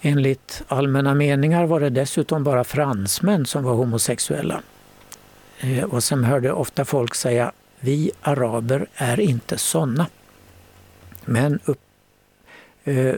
Enligt 0.00 0.62
allmänna 0.68 1.14
meningar 1.14 1.66
var 1.66 1.80
det 1.80 1.90
dessutom 1.90 2.44
bara 2.44 2.64
fransmän 2.64 3.46
som 3.46 3.64
var 3.64 3.74
homosexuella. 3.74 4.62
Eh, 5.60 5.84
och 5.84 6.04
sen 6.04 6.24
hörde 6.24 6.52
ofta 6.52 6.84
folk 6.84 7.14
säga 7.14 7.52
vi 7.80 8.10
araber 8.22 8.86
är 8.94 9.20
inte 9.20 9.58
sådana. 9.58 10.06
Men 11.24 11.60
upp, 11.64 11.80
eh, 12.84 13.14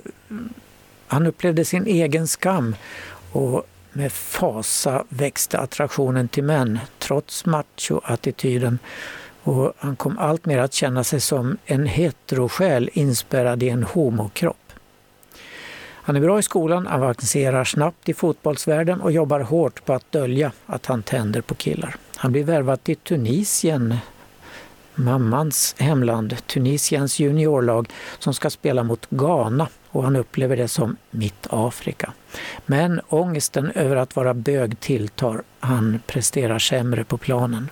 han 1.06 1.26
upplevde 1.26 1.64
sin 1.64 1.86
egen 1.86 2.28
skam 2.28 2.76
och 3.32 3.66
med 3.92 4.12
fasa 4.12 5.04
växte 5.08 5.58
attraktionen 5.58 6.28
till 6.28 6.44
män 6.44 6.78
trots 6.98 7.46
macho-attityden 7.46 8.78
och 9.42 9.72
han 9.78 9.96
kom 9.96 10.18
alltmer 10.18 10.58
att 10.58 10.72
känna 10.72 11.04
sig 11.04 11.20
som 11.20 11.56
en 11.66 11.86
heterosjäl 11.86 12.90
inspärrad 12.92 13.62
i 13.62 13.68
en 13.68 13.82
homokropp. 13.82 14.56
Han 16.04 16.16
är 16.16 16.20
bra 16.20 16.38
i 16.38 16.42
skolan, 16.42 16.86
avancerar 16.86 17.64
snabbt 17.64 18.08
i 18.08 18.14
fotbollsvärlden 18.14 19.00
och 19.00 19.12
jobbar 19.12 19.40
hårt 19.40 19.84
på 19.84 19.92
att 19.92 20.12
dölja 20.12 20.52
att 20.66 20.86
han 20.86 21.02
tänder 21.02 21.40
på 21.40 21.54
killar. 21.54 21.96
Han 22.16 22.32
blir 22.32 22.44
värvad 22.44 22.84
till 22.84 22.96
Tunisien, 22.96 23.96
mammans 24.94 25.74
hemland, 25.78 26.46
Tunisiens 26.46 27.20
juniorlag 27.20 27.88
som 28.18 28.34
ska 28.34 28.50
spela 28.50 28.82
mot 28.82 29.06
Ghana 29.10 29.68
och 29.92 30.04
han 30.04 30.16
upplever 30.16 30.56
det 30.56 30.68
som 30.68 30.96
mitt 31.10 31.46
Afrika. 31.50 32.12
Men 32.66 33.00
ångesten 33.08 33.70
över 33.70 33.96
att 33.96 34.16
vara 34.16 34.34
bög 34.34 34.80
tilltar. 34.80 35.42
Han 35.60 36.00
presterar 36.06 36.58
sämre 36.58 37.04
på 37.04 37.18
planen. 37.18 37.68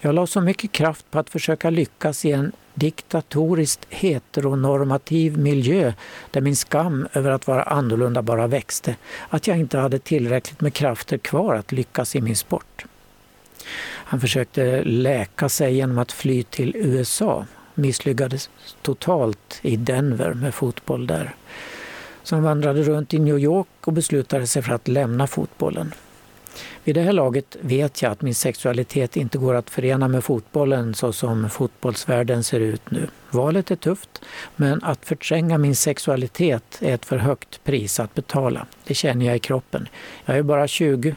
Jag 0.00 0.14
la 0.14 0.26
så 0.26 0.40
mycket 0.40 0.72
kraft 0.72 1.10
på 1.10 1.18
att 1.18 1.30
försöka 1.30 1.70
lyckas 1.70 2.24
i 2.24 2.32
en 2.32 2.52
diktatoriskt 2.74 3.86
heteronormativ 3.90 5.38
miljö 5.38 5.92
där 6.30 6.40
min 6.40 6.56
skam 6.56 7.08
över 7.12 7.30
att 7.30 7.46
vara 7.46 7.62
annorlunda 7.62 8.22
bara 8.22 8.46
växte, 8.46 8.96
att 9.28 9.46
jag 9.46 9.58
inte 9.58 9.78
hade 9.78 9.98
tillräckligt 9.98 10.60
med 10.60 10.74
krafter 10.74 11.18
kvar 11.18 11.54
att 11.54 11.72
lyckas 11.72 12.16
i 12.16 12.20
min 12.20 12.36
sport. 12.36 12.84
Han 13.82 14.20
försökte 14.20 14.82
läka 14.84 15.48
sig 15.48 15.74
genom 15.74 15.98
att 15.98 16.12
fly 16.12 16.42
till 16.42 16.76
USA. 16.76 17.46
Misslyckades 17.78 18.50
totalt 18.82 19.58
i 19.62 19.76
Denver 19.76 20.34
med 20.34 20.54
fotboll 20.54 21.06
där. 21.06 21.34
Så 22.22 22.34
han 22.34 22.44
vandrade 22.44 22.82
runt 22.82 23.14
i 23.14 23.18
New 23.18 23.38
York 23.38 23.66
och 23.80 23.92
beslutade 23.92 24.46
sig 24.46 24.62
för 24.62 24.72
att 24.72 24.88
lämna 24.88 25.26
fotbollen. 25.26 25.94
Vid 26.84 26.94
det 26.94 27.00
här 27.00 27.12
laget 27.12 27.56
vet 27.60 28.02
jag 28.02 28.12
att 28.12 28.22
min 28.22 28.34
sexualitet 28.34 29.16
inte 29.16 29.38
går 29.38 29.54
att 29.54 29.70
förena 29.70 30.08
med 30.08 30.24
fotbollen 30.24 30.94
så 30.94 31.12
som 31.12 31.50
fotbollsvärlden 31.50 32.44
ser 32.44 32.60
ut 32.60 32.90
nu. 32.90 33.08
Valet 33.30 33.70
är 33.70 33.76
tufft, 33.76 34.22
men 34.56 34.84
att 34.84 35.04
förtränga 35.04 35.58
min 35.58 35.76
sexualitet 35.76 36.78
är 36.80 36.94
ett 36.94 37.04
för 37.04 37.16
högt 37.16 37.64
pris 37.64 38.00
att 38.00 38.14
betala. 38.14 38.66
Det 38.84 38.94
känner 38.94 39.26
jag 39.26 39.36
i 39.36 39.38
kroppen. 39.38 39.88
Jag 40.24 40.38
är 40.38 40.42
bara 40.42 40.68
20 40.68 41.16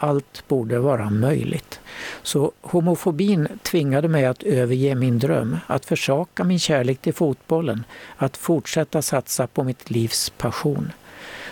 allt 0.00 0.48
borde 0.48 0.78
vara 0.78 1.10
möjligt. 1.10 1.80
Så 2.22 2.52
homofobin 2.60 3.48
tvingade 3.62 4.08
mig 4.08 4.24
att 4.26 4.42
överge 4.42 4.94
min 4.94 5.18
dröm, 5.18 5.56
att 5.66 5.84
försaka 5.84 6.44
min 6.44 6.58
kärlek 6.58 7.00
till 7.00 7.14
fotbollen, 7.14 7.84
att 8.16 8.36
fortsätta 8.36 9.02
satsa 9.02 9.46
på 9.46 9.64
mitt 9.64 9.90
livs 9.90 10.30
passion. 10.30 10.92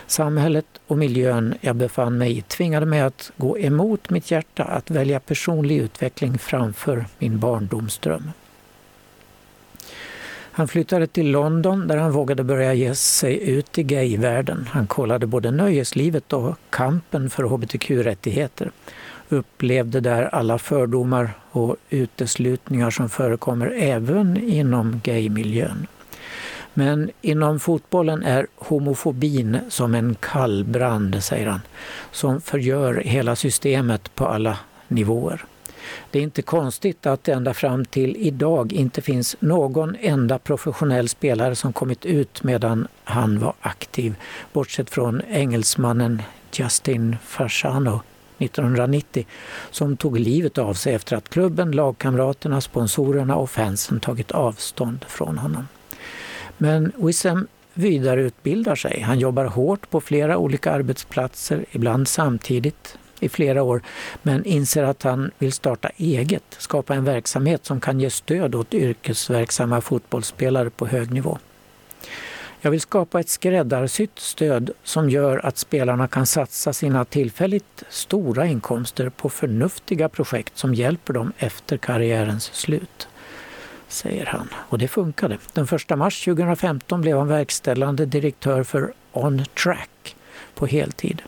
Samhället 0.07 0.65
och 0.87 0.97
miljön 0.97 1.55
jag 1.61 1.75
befann 1.75 2.17
mig 2.17 2.37
i 2.37 2.41
tvingade 2.41 2.85
mig 2.85 3.01
att 3.01 3.31
gå 3.37 3.59
emot 3.59 4.09
mitt 4.09 4.31
hjärta, 4.31 4.63
att 4.63 4.91
välja 4.91 5.19
personlig 5.19 5.77
utveckling 5.77 6.37
framför 6.37 7.05
min 7.19 7.39
barndomsdröm. 7.39 8.31
Han 10.51 10.67
flyttade 10.67 11.07
till 11.07 11.31
London 11.31 11.87
där 11.87 11.97
han 11.97 12.11
vågade 12.11 12.43
börja 12.43 12.73
ge 12.73 12.95
sig 12.95 13.49
ut 13.49 13.77
i 13.77 13.83
gayvärlden. 13.83 14.69
Han 14.71 14.87
kollade 14.87 15.27
både 15.27 15.51
nöjeslivet 15.51 16.33
och 16.33 16.55
kampen 16.69 17.29
för 17.29 17.43
hbtq-rättigheter. 17.43 18.71
Upplevde 19.29 19.99
där 19.99 20.23
alla 20.23 20.57
fördomar 20.57 21.31
och 21.51 21.75
uteslutningar 21.89 22.89
som 22.89 23.09
förekommer 23.09 23.73
även 23.77 24.37
inom 24.37 25.01
gaymiljön. 25.03 25.87
Men 26.73 27.11
inom 27.21 27.59
fotbollen 27.59 28.23
är 28.23 28.47
homofobin 28.55 29.57
som 29.69 29.95
en 29.95 30.15
kallbrand, 30.15 31.23
säger 31.23 31.47
han, 31.47 31.61
som 32.11 32.41
förgör 32.41 32.95
hela 32.95 33.35
systemet 33.35 34.15
på 34.15 34.25
alla 34.25 34.57
nivåer. 34.87 35.45
Det 36.11 36.19
är 36.19 36.23
inte 36.23 36.41
konstigt 36.41 37.05
att 37.05 37.23
det 37.23 37.31
ända 37.31 37.53
fram 37.53 37.85
till 37.85 38.17
idag 38.17 38.73
inte 38.73 39.01
finns 39.01 39.35
någon 39.39 39.95
enda 39.99 40.39
professionell 40.39 41.09
spelare 41.09 41.55
som 41.55 41.73
kommit 41.73 42.05
ut 42.05 42.43
medan 42.43 42.87
han 43.03 43.39
var 43.39 43.53
aktiv, 43.61 44.15
bortsett 44.53 44.89
från 44.89 45.21
engelsmannen 45.29 46.21
Justin 46.51 47.17
Fasciano 47.23 48.01
1990 48.37 49.25
som 49.71 49.97
tog 49.97 50.19
livet 50.19 50.57
av 50.57 50.73
sig 50.73 50.93
efter 50.93 51.15
att 51.15 51.29
klubben, 51.29 51.71
lagkamraterna, 51.71 52.61
sponsorerna 52.61 53.35
och 53.35 53.49
fansen 53.49 53.99
tagit 53.99 54.31
avstånd 54.31 55.05
från 55.07 55.37
honom. 55.37 55.67
Men 56.57 56.91
Wissem 56.95 57.47
vidareutbildar 57.73 58.75
sig. 58.75 59.01
Han 59.01 59.19
jobbar 59.19 59.45
hårt 59.45 59.89
på 59.89 60.01
flera 60.01 60.37
olika 60.37 60.71
arbetsplatser, 60.71 61.65
ibland 61.71 62.07
samtidigt 62.07 62.97
i 63.19 63.29
flera 63.29 63.63
år, 63.63 63.81
men 64.23 64.45
inser 64.45 64.83
att 64.83 65.03
han 65.03 65.31
vill 65.37 65.51
starta 65.51 65.89
eget, 65.97 66.43
skapa 66.57 66.95
en 66.95 67.03
verksamhet 67.03 67.65
som 67.65 67.79
kan 67.79 67.99
ge 67.99 68.09
stöd 68.09 68.55
åt 68.55 68.73
yrkesverksamma 68.73 69.81
fotbollsspelare 69.81 70.69
på 70.69 70.87
hög 70.87 71.11
nivå. 71.11 71.37
Jag 72.61 72.71
vill 72.71 72.81
skapa 72.81 73.19
ett 73.19 73.29
skräddarsytt 73.29 74.19
stöd 74.19 74.71
som 74.83 75.09
gör 75.09 75.45
att 75.45 75.57
spelarna 75.57 76.07
kan 76.07 76.25
satsa 76.25 76.73
sina 76.73 77.05
tillfälligt 77.05 77.83
stora 77.89 78.45
inkomster 78.45 79.09
på 79.09 79.29
förnuftiga 79.29 80.09
projekt 80.09 80.57
som 80.57 80.73
hjälper 80.73 81.13
dem 81.13 81.33
efter 81.37 81.77
karriärens 81.77 82.43
slut 82.43 83.07
säger 83.89 84.25
han. 84.25 84.49
Och 84.55 84.77
det 84.77 84.87
funkade. 84.87 85.37
Den 85.53 85.67
1 85.71 85.97
mars 85.97 86.25
2015 86.25 87.01
blev 87.01 87.17
han 87.17 87.27
verkställande 87.27 88.05
direktör 88.05 88.63
för 88.63 88.93
On 89.11 89.45
Track 89.63 90.15
på 90.55 90.65
heltid. 90.65 91.21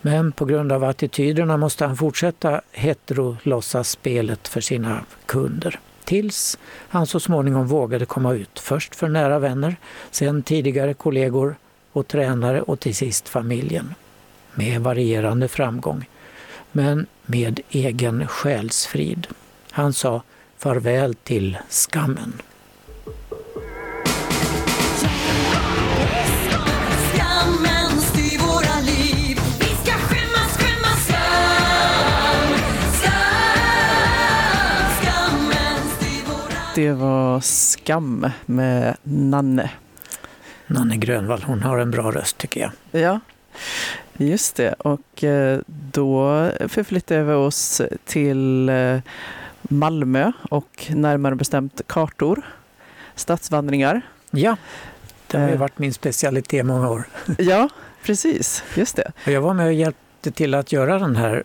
Men 0.00 0.32
på 0.32 0.44
grund 0.44 0.72
av 0.72 0.84
attityderna 0.84 1.56
måste 1.56 1.86
han 1.86 1.96
fortsätta 1.96 2.60
heterolåtsasspelet 2.72 4.48
för 4.48 4.60
sina 4.60 5.00
kunder. 5.26 5.80
Tills 6.04 6.58
han 6.88 7.06
så 7.06 7.20
småningom 7.20 7.66
vågade 7.66 8.06
komma 8.06 8.34
ut. 8.34 8.60
Först 8.60 8.94
för 8.94 9.08
nära 9.08 9.38
vänner, 9.38 9.76
sen 10.10 10.42
tidigare 10.42 10.94
kollegor 10.94 11.56
och 11.92 12.08
tränare 12.08 12.62
och 12.62 12.80
till 12.80 12.94
sist 12.94 13.28
familjen. 13.28 13.94
Med 14.54 14.80
varierande 14.80 15.48
framgång. 15.48 16.08
Men 16.72 17.06
med 17.26 17.60
egen 17.70 18.26
själsfrid. 18.26 19.26
Han 19.70 19.92
sa 19.92 20.22
farväl 20.56 21.14
till 21.14 21.58
skammen. 21.68 22.32
Det 36.78 36.92
var 36.92 37.40
Skam 37.40 38.26
med 38.46 38.96
Nanne. 39.02 39.70
Nanne 40.66 40.96
Grönvall, 40.96 41.42
hon 41.42 41.62
har 41.62 41.78
en 41.78 41.90
bra 41.90 42.10
röst 42.10 42.38
tycker 42.38 42.60
jag. 42.60 43.02
Ja, 43.02 43.20
just 44.16 44.56
det. 44.56 44.72
Och 44.72 45.24
eh, 45.24 45.60
då 45.66 46.50
förflyttar 46.68 47.22
vi 47.22 47.32
oss 47.32 47.82
till 48.04 48.68
eh, 48.68 48.98
Malmö 49.62 50.32
och 50.50 50.86
närmare 50.88 51.34
bestämt 51.34 51.80
kartor, 51.86 52.42
stadsvandringar. 53.14 54.00
Ja, 54.30 54.56
det 55.26 55.38
har 55.38 55.48
ju 55.48 55.54
eh. 55.54 55.60
varit 55.60 55.78
min 55.78 55.94
specialitet 55.94 56.60
i 56.60 56.62
många 56.62 56.90
år. 56.90 57.04
Ja, 57.38 57.68
precis. 58.02 58.64
Just 58.74 58.96
det. 58.96 59.12
Jag 59.24 59.40
var 59.40 59.54
med 59.54 59.66
och 59.66 59.72
hjälpte 59.72 60.30
till 60.30 60.54
att 60.54 60.72
göra 60.72 60.98
den 60.98 61.16
här 61.16 61.42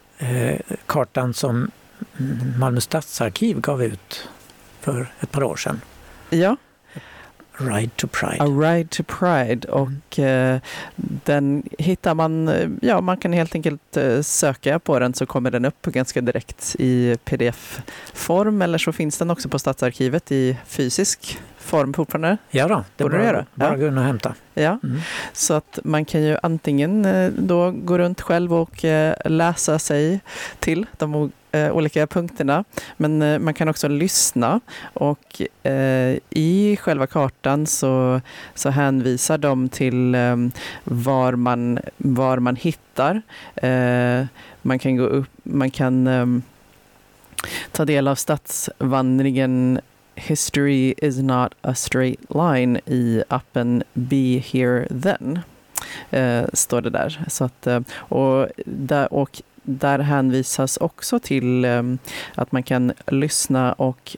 kartan 0.86 1.34
som 1.34 1.72
Malmö 2.60 2.82
stadsarkiv 2.82 3.62
gav 3.62 3.84
ut 3.84 4.30
för 4.84 5.08
ett 5.20 5.32
par 5.32 5.44
år 5.44 5.56
sedan. 5.56 5.82
Ja. 6.30 6.58
Ride 7.58 7.92
to 7.96 8.08
Pride. 8.08 8.44
A 8.44 8.46
Ride 8.46 8.90
to 8.90 9.04
Pride 9.04 9.68
och 9.68 10.20
eh, 10.20 10.60
den 10.96 11.64
hittar 11.80 12.14
man, 12.14 12.48
eh, 12.48 12.70
ja 12.82 13.02
man 13.02 13.18
kan 13.18 13.34
helt 13.34 13.56
enkelt 13.56 13.98
eh, 13.98 14.22
söka 14.22 14.80
på 14.80 15.00
den 15.00 15.14
så 15.14 15.26
kommer 15.26 15.52
den 15.52 15.66
upp 15.66 15.82
ganska 15.86 16.22
direkt 16.22 16.76
i 16.80 17.18
pdf-form 17.26 18.64
eller 18.64 18.78
så 18.78 18.92
finns 18.92 19.18
den 19.18 19.30
också 19.30 19.50
på 19.50 19.60
Stadsarkivet 19.60 20.32
i 20.32 20.58
fysisk 20.66 21.40
form 21.58 21.94
fortfarande. 21.94 22.38
Ja 22.50 22.68
då, 22.68 22.84
det 22.96 23.04
borde 23.04 23.18
bara, 23.18 23.46
bara 23.56 23.72
ja. 23.72 23.78
gå 23.78 23.88
in 23.88 23.98
och 23.98 24.04
hämta. 24.04 24.36
Ja, 24.54 24.80
mm. 24.84 25.00
så 25.34 25.54
att 25.54 25.80
man 25.84 26.06
kan 26.06 26.24
ju 26.24 26.38
antingen 26.44 27.06
eh, 27.06 27.32
då 27.38 27.72
gå 27.72 27.98
runt 27.98 28.22
själv 28.22 28.54
och 28.54 28.86
läsa 29.26 29.80
sig 29.80 30.20
till 30.60 30.86
de 30.98 31.32
eh, 31.54 31.72
olika 31.72 32.08
punkterna. 32.08 32.64
Men 32.98 33.22
eh, 33.22 33.40
man 33.40 33.54
kan 33.54 33.70
också 33.70 33.88
lyssna 33.88 34.60
och 34.94 35.42
eh, 35.64 36.18
i 36.30 36.78
själva 36.82 37.08
kartan 37.08 37.66
så, 37.68 38.22
så 38.56 38.70
hänvisar 38.70 39.38
de 39.38 39.70
till 39.70 40.16
eh, 40.16 40.36
var, 40.84 41.34
man, 41.34 41.80
var 41.98 42.40
man 42.40 42.56
hittar. 42.56 43.22
Eh, 43.56 44.26
man 44.62 44.80
kan 44.80 44.98
gå 44.98 45.04
upp, 45.04 45.30
man 45.44 45.72
kan 45.72 46.08
eh, 46.08 46.26
ta 47.72 47.86
del 47.86 48.08
av 48.08 48.16
stadsvandringen 48.16 49.80
History 50.16 50.94
is 50.98 51.18
not 51.18 51.54
a 51.62 51.74
straight 51.76 52.20
line 52.30 52.80
i 52.86 53.24
appen 53.30 53.84
Be 53.94 54.38
Here 54.38 54.88
Then. 54.90 55.40
Eh, 56.12 56.44
står 56.54 56.82
det 56.82 56.90
där. 56.90 57.26
Så 57.28 57.44
att, 57.44 57.68
eh, 57.68 57.80
och, 57.98 58.48
där, 58.66 59.14
och 59.14 59.42
där 59.64 60.00
hänvisas 60.00 60.78
också 60.78 61.20
till 61.20 61.66
ehm, 61.66 61.98
att 62.36 62.52
man 62.52 62.64
kan 62.64 62.94
lyssna 63.08 63.74
och 63.74 64.18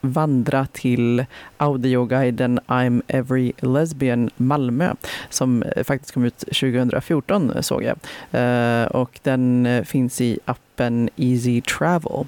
vandra 0.00 0.66
till 0.66 1.24
audioguiden 1.56 2.60
I'm 2.66 3.02
Every 3.08 3.52
Lesbian 3.56 4.30
Malmö 4.36 4.94
som 5.30 5.62
eh, 5.62 5.84
faktiskt 5.84 6.14
kom 6.14 6.24
ut 6.24 6.38
2014 6.38 7.62
såg 7.62 7.82
jag. 7.82 7.98
Eh, 8.30 8.86
och 8.86 9.20
den 9.22 9.66
eh, 9.66 9.84
finns 9.84 10.20
i 10.20 10.38
appen 10.44 11.10
Easy 11.16 11.60
Travel. 11.60 12.26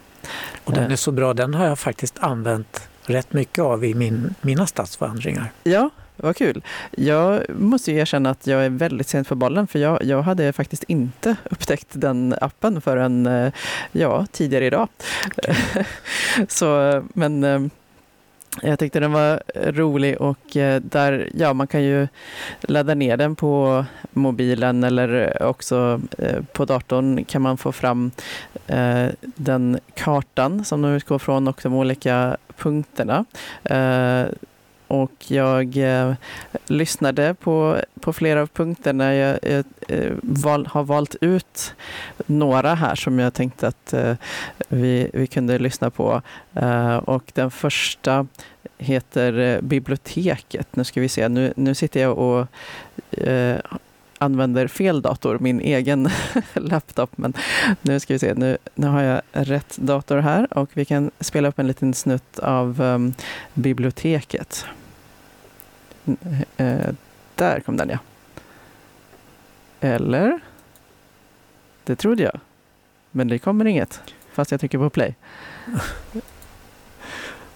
Och 0.65 0.73
den 0.73 0.93
är 0.93 0.97
så 0.97 1.13
bra, 1.13 1.35
den 1.35 1.55
har 1.55 1.67
jag 1.67 1.79
faktiskt 1.79 2.19
använt 2.19 2.89
rätt 3.07 3.33
mycket 3.33 3.65
av 3.65 3.85
i 3.85 3.95
min, 3.95 4.35
mina 4.41 4.67
stadsvandringar. 4.67 5.53
Ja, 5.63 5.91
vad 6.23 6.37
kul. 6.37 6.63
Jag 6.91 7.43
måste 7.49 7.93
ju 7.93 7.99
erkänna 7.99 8.31
att 8.31 8.47
jag 8.47 8.65
är 8.65 8.71
väldigt 8.71 9.09
sent 9.09 9.29
på 9.29 9.35
bollen 9.35 9.67
för 9.67 9.79
jag, 9.79 10.05
jag 10.05 10.23
hade 10.23 10.53
faktiskt 10.53 10.85
inte 10.85 11.37
upptäckt 11.51 11.89
den 11.91 12.35
appen 12.41 12.81
förrän 12.81 13.27
eh, 13.27 13.53
ja, 13.93 14.27
tidigare 14.33 14.67
idag. 14.67 14.89
Så, 16.49 17.03
men 17.15 17.45
eh, 17.45 17.61
Jag 18.63 18.79
tyckte 18.79 19.01
den 19.01 19.13
var 19.13 19.43
rolig 19.55 20.21
och 20.21 20.57
eh, 20.57 20.81
där, 20.81 21.31
ja, 21.35 21.53
man 21.53 21.67
kan 21.67 21.83
ju 21.83 22.09
ladda 22.61 22.95
ner 22.95 23.17
den 23.17 23.37
på 23.37 23.85
mobilen 24.13 24.85
eller 24.85 25.43
också 25.43 26.01
på 26.53 26.65
datorn 26.65 27.25
kan 27.25 27.43
man 27.43 27.57
få 27.57 27.73
fram 27.73 28.11
den 29.21 29.79
kartan 29.95 30.65
som 30.65 30.83
de 30.83 30.89
utgår 30.89 31.19
från 31.19 31.49
och 31.49 31.61
de 31.63 31.75
olika 31.75 32.37
punkterna. 32.57 33.25
Och 34.91 35.31
jag 35.31 35.77
eh, 35.77 36.15
lyssnade 36.67 37.35
på, 37.35 37.77
på 38.01 38.13
flera 38.13 38.43
av 38.43 38.47
punkterna. 38.47 39.15
Jag, 39.15 39.39
jag 39.43 39.65
eh, 39.89 40.13
val, 40.23 40.67
har 40.67 40.85
valt 40.85 41.17
ut 41.21 41.75
några 42.27 42.75
här 42.75 42.95
som 42.95 43.19
jag 43.19 43.35
tänkte 43.35 43.69
att 43.69 43.93
eh, 43.93 44.15
vi, 44.69 45.11
vi 45.13 45.27
kunde 45.27 45.59
lyssna 45.59 45.91
på. 45.91 46.23
Eh, 46.55 46.97
och 46.97 47.33
den 47.35 47.51
första 47.51 48.27
heter 48.79 49.39
eh, 49.39 49.61
Biblioteket. 49.61 50.77
Nu 50.77 50.85
ska 50.85 51.01
vi 51.01 51.09
se, 51.09 51.29
nu, 51.29 51.53
nu 51.57 51.75
sitter 51.75 52.01
jag 52.01 52.19
och 52.19 52.47
eh, 53.19 53.59
använder 54.19 54.69
fel 54.69 55.03
dator, 55.03 55.39
min 55.39 55.61
egen 55.61 56.09
laptop. 56.55 57.11
Men 57.17 57.33
nu 57.83 58.01
ska 58.01 58.15
vi 58.15 58.19
se, 58.19 58.35
nu, 58.35 58.59
nu 58.75 58.87
har 58.87 59.03
jag 59.03 59.21
rätt 59.33 59.77
dator 59.77 60.19
här 60.19 60.59
och 60.59 60.71
vi 60.75 60.85
kan 60.85 61.11
spela 61.21 61.49
upp 61.49 61.59
en 61.59 61.67
liten 61.67 61.95
snutt 61.95 62.39
av 62.39 62.81
um, 62.81 63.15
biblioteket. 63.55 64.67
Eh, 66.57 66.89
där 67.35 67.61
kom 67.61 67.77
den 67.77 67.89
ja. 67.89 67.99
Eller? 69.81 70.41
Det 71.85 71.97
trodde 71.97 72.23
jag. 72.23 72.41
Men 73.11 73.29
det 73.29 73.39
kommer 73.39 73.65
inget. 73.65 74.01
Fast 74.33 74.51
jag 74.51 74.61
trycker 74.61 74.79
på 74.79 74.91
play. 74.91 75.15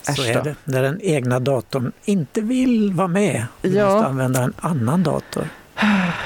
Så 0.02 0.22
är 0.22 0.44
det 0.44 0.56
när 0.64 0.82
den 0.82 1.00
egna 1.02 1.40
datorn 1.40 1.92
inte 2.04 2.40
vill 2.40 2.92
vara 2.92 3.08
med. 3.08 3.46
Du 3.62 3.68
ja. 3.68 3.94
måste 3.94 4.08
använda 4.08 4.42
en 4.42 4.54
annan 4.56 5.02
dator. 5.02 5.48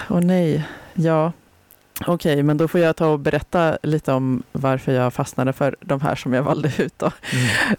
Åh 0.08 0.16
oh, 0.16 0.20
nej. 0.20 0.68
Ja, 0.94 1.32
Okej, 2.00 2.32
okay, 2.32 2.42
men 2.42 2.56
då 2.56 2.68
får 2.68 2.80
jag 2.80 2.96
ta 2.96 3.06
och 3.06 3.18
berätta 3.18 3.78
lite 3.82 4.12
om 4.12 4.42
varför 4.52 4.92
jag 4.92 5.14
fastnade 5.14 5.52
för 5.52 5.76
de 5.80 6.00
här 6.00 6.14
som 6.14 6.32
jag 6.32 6.42
valde 6.42 6.72
ut. 6.78 6.98
Då. 6.98 7.10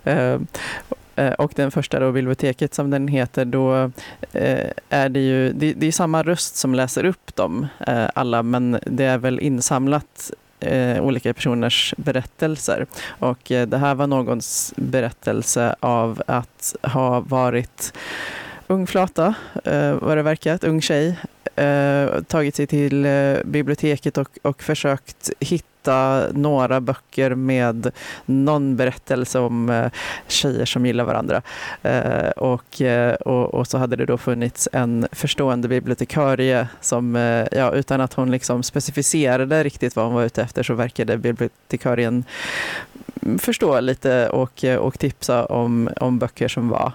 Mm. 0.03 0.47
Eh, 1.19 1.31
och 1.31 1.51
den 1.55 1.71
första 1.71 1.99
då, 1.99 2.11
biblioteket 2.11 2.73
som 2.73 2.89
den 2.89 3.07
heter, 3.07 3.45
då 3.45 3.91
eh, 4.33 4.69
är 4.89 5.09
det 5.09 5.19
ju 5.19 5.53
det, 5.53 5.73
det 5.73 5.87
är 5.87 5.91
samma 5.91 6.23
röst 6.23 6.55
som 6.55 6.75
läser 6.75 7.05
upp 7.05 7.35
dem 7.35 7.67
eh, 7.87 8.05
alla, 8.15 8.43
men 8.43 8.79
det 8.85 9.03
är 9.03 9.17
väl 9.17 9.39
insamlat 9.39 10.31
eh, 10.59 11.03
olika 11.03 11.33
personers 11.33 11.93
berättelser. 11.97 12.85
Och 13.07 13.51
eh, 13.51 13.67
det 13.67 13.77
här 13.77 13.95
var 13.95 14.07
någons 14.07 14.73
berättelse 14.75 15.75
av 15.79 16.23
att 16.27 16.75
ha 16.83 17.19
varit 17.19 17.93
ung 18.67 18.87
flata, 18.87 19.33
vad 19.99 20.17
det 20.17 20.23
verkar, 20.23 20.55
ett 20.55 20.63
ung 20.63 20.81
tjej, 20.81 21.17
tagit 22.27 22.55
sig 22.55 22.67
till 22.67 23.07
biblioteket 23.45 24.17
och, 24.17 24.29
och 24.41 24.63
försökt 24.63 25.29
hitta 25.39 25.78
hitta 25.89 26.27
några 26.33 26.81
böcker 26.81 27.35
med 27.35 27.91
någon 28.25 28.75
berättelse 28.75 29.39
om 29.39 29.69
eh, 29.69 29.91
tjejer 30.27 30.65
som 30.65 30.85
gillar 30.85 31.03
varandra. 31.03 31.41
Eh, 31.83 32.29
och, 32.29 32.81
eh, 32.81 33.13
och, 33.13 33.53
och, 33.53 33.67
så 33.67 33.77
hade 33.77 33.95
det 33.95 34.05
då 34.05 34.17
funnits 34.17 34.69
en 34.73 35.07
förstående 35.11 35.67
bibliotekarie 35.67 36.67
som, 36.81 37.15
ja, 37.51 37.71
utan 37.71 38.01
att 38.01 38.13
hon 38.13 38.31
liksom 38.31 38.63
specificerade 38.63 39.63
riktigt 39.63 39.95
vad 39.95 40.05
hon 40.05 40.15
var 40.15 40.23
ute 40.23 40.41
efter 40.41 40.63
så 40.63 40.73
verkade 40.73 41.17
bibliotekarien 41.17 42.23
förstå 43.39 43.79
lite 43.79 44.29
och, 44.29 44.63
och 44.79 44.99
tipsa 44.99 45.45
om, 45.45 45.89
om 45.99 46.19
böcker 46.19 46.47
som 46.47 46.69
var 46.69 46.91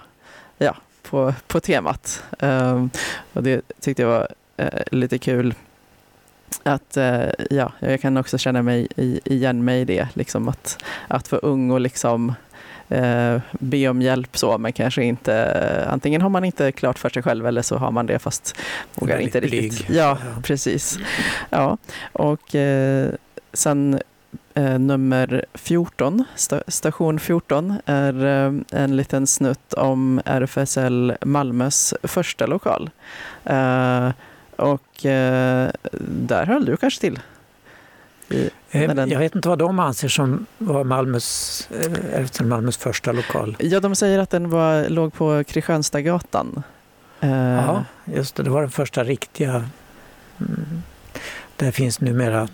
ja, 0.57 0.75
på, 1.09 1.33
på 1.47 1.59
temat. 1.59 2.23
och 3.33 3.43
det 3.43 3.61
tyckte 3.79 4.01
jag 4.01 4.09
var 4.09 4.27
lite 4.91 5.17
kul 5.17 5.53
att 6.63 6.97
eh, 6.97 7.29
ja, 7.49 7.71
jag 7.79 8.01
kan 8.01 8.17
också 8.17 8.37
känna 8.37 8.61
mig 8.61 8.87
igen 9.25 9.65
mig 9.65 9.81
i 9.81 9.85
det. 9.85 10.07
Liksom 10.13 10.47
att, 10.47 10.83
att 11.07 11.31
vara 11.31 11.41
ung 11.41 11.71
och 11.71 11.79
liksom 11.79 12.33
eh, 12.89 13.41
be 13.51 13.87
om 13.87 14.01
hjälp 14.01 14.37
så, 14.37 14.57
men 14.57 14.73
kanske 14.73 15.03
inte, 15.03 15.85
antingen 15.89 16.21
har 16.21 16.29
man 16.29 16.45
inte 16.45 16.71
klart 16.71 16.99
för 16.99 17.09
sig 17.09 17.23
själv 17.23 17.47
eller 17.47 17.61
så 17.61 17.77
har 17.77 17.91
man 17.91 18.05
det 18.05 18.19
fast 18.19 18.57
vågar 18.95 19.19
inte 19.19 19.39
riktigt. 19.39 19.89
Ja, 19.89 19.95
ja, 19.95 20.41
precis. 20.43 20.99
Ja, 21.49 21.77
och 22.11 22.55
eh, 22.55 23.09
sen 23.53 23.99
eh, 24.53 24.79
nummer 24.79 25.45
14, 25.53 26.23
sta, 26.35 26.61
station 26.67 27.19
14, 27.19 27.73
är 27.85 28.25
eh, 28.25 28.53
en 28.71 28.95
liten 28.95 29.27
snutt 29.27 29.73
om 29.73 30.21
RFSL 30.25 31.13
Malmös 31.21 31.93
första 32.03 32.45
lokal. 32.45 32.89
Eh, 34.57 34.63
och 34.65 35.05
eh, 35.05 35.71
där 36.01 36.45
höll 36.45 36.65
du 36.65 36.77
kanske 36.77 37.01
till? 37.01 37.19
I, 38.29 38.49
eh, 38.71 38.95
den... 38.95 39.09
Jag 39.09 39.19
vet 39.19 39.35
inte 39.35 39.49
vad 39.49 39.59
de 39.59 39.79
anser 39.79 40.07
som 40.07 40.45
var 40.57 40.83
Malmös, 40.83 41.69
eh, 41.71 42.21
efter 42.21 42.43
Malmös 42.43 42.77
första 42.77 43.11
lokal. 43.11 43.55
Ja, 43.59 43.79
de 43.79 43.95
säger 43.95 44.19
att 44.19 44.29
den 44.29 44.49
var, 44.49 44.89
låg 44.89 45.13
på 45.13 45.43
Kristianstadsgatan. 45.43 46.63
Eh, 47.19 47.29
ja, 47.31 47.85
just 48.05 48.35
det. 48.35 48.43
Det 48.43 48.49
var 48.49 48.61
den 48.61 48.71
första 48.71 49.03
riktiga. 49.03 49.69
Mm, 50.39 50.83
där 51.55 51.71
finns 51.71 52.01
numera 52.01 52.47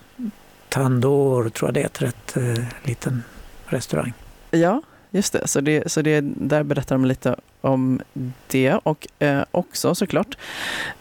Tandor, 0.69 1.49
tror 1.49 1.67
jag 1.67 1.73
det 1.73 1.81
heter, 1.81 2.05
ett 2.05 2.37
eh, 2.37 2.63
liten 2.83 3.23
restaurang. 3.65 4.13
Ja, 4.51 4.81
just 5.11 5.33
det. 5.33 5.47
Så, 5.47 5.61
det, 5.61 5.91
så 5.91 6.01
det, 6.01 6.21
där 6.21 6.63
berättar 6.63 6.95
de 6.95 7.05
lite 7.05 7.35
om 7.61 8.01
det 8.47 8.73
och 8.83 9.07
eh, 9.19 9.43
också 9.51 9.95
såklart 9.95 10.37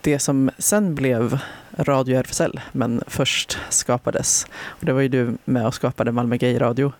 det 0.00 0.18
som 0.18 0.50
sen 0.58 0.94
blev 0.94 1.38
Radio 1.76 2.18
RFSL, 2.18 2.60
men 2.72 3.02
först 3.06 3.58
skapades, 3.68 4.46
och 4.66 4.86
det 4.86 4.92
var 4.92 5.00
ju 5.00 5.08
du 5.08 5.36
med 5.44 5.66
och 5.66 5.74
skapade 5.74 6.12
Malmö 6.12 6.36
Gay 6.36 6.58
Radio, 6.58 6.92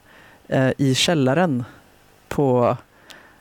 eh, 0.48 0.70
i 0.78 0.94
källaren 0.94 1.64
på 2.28 2.76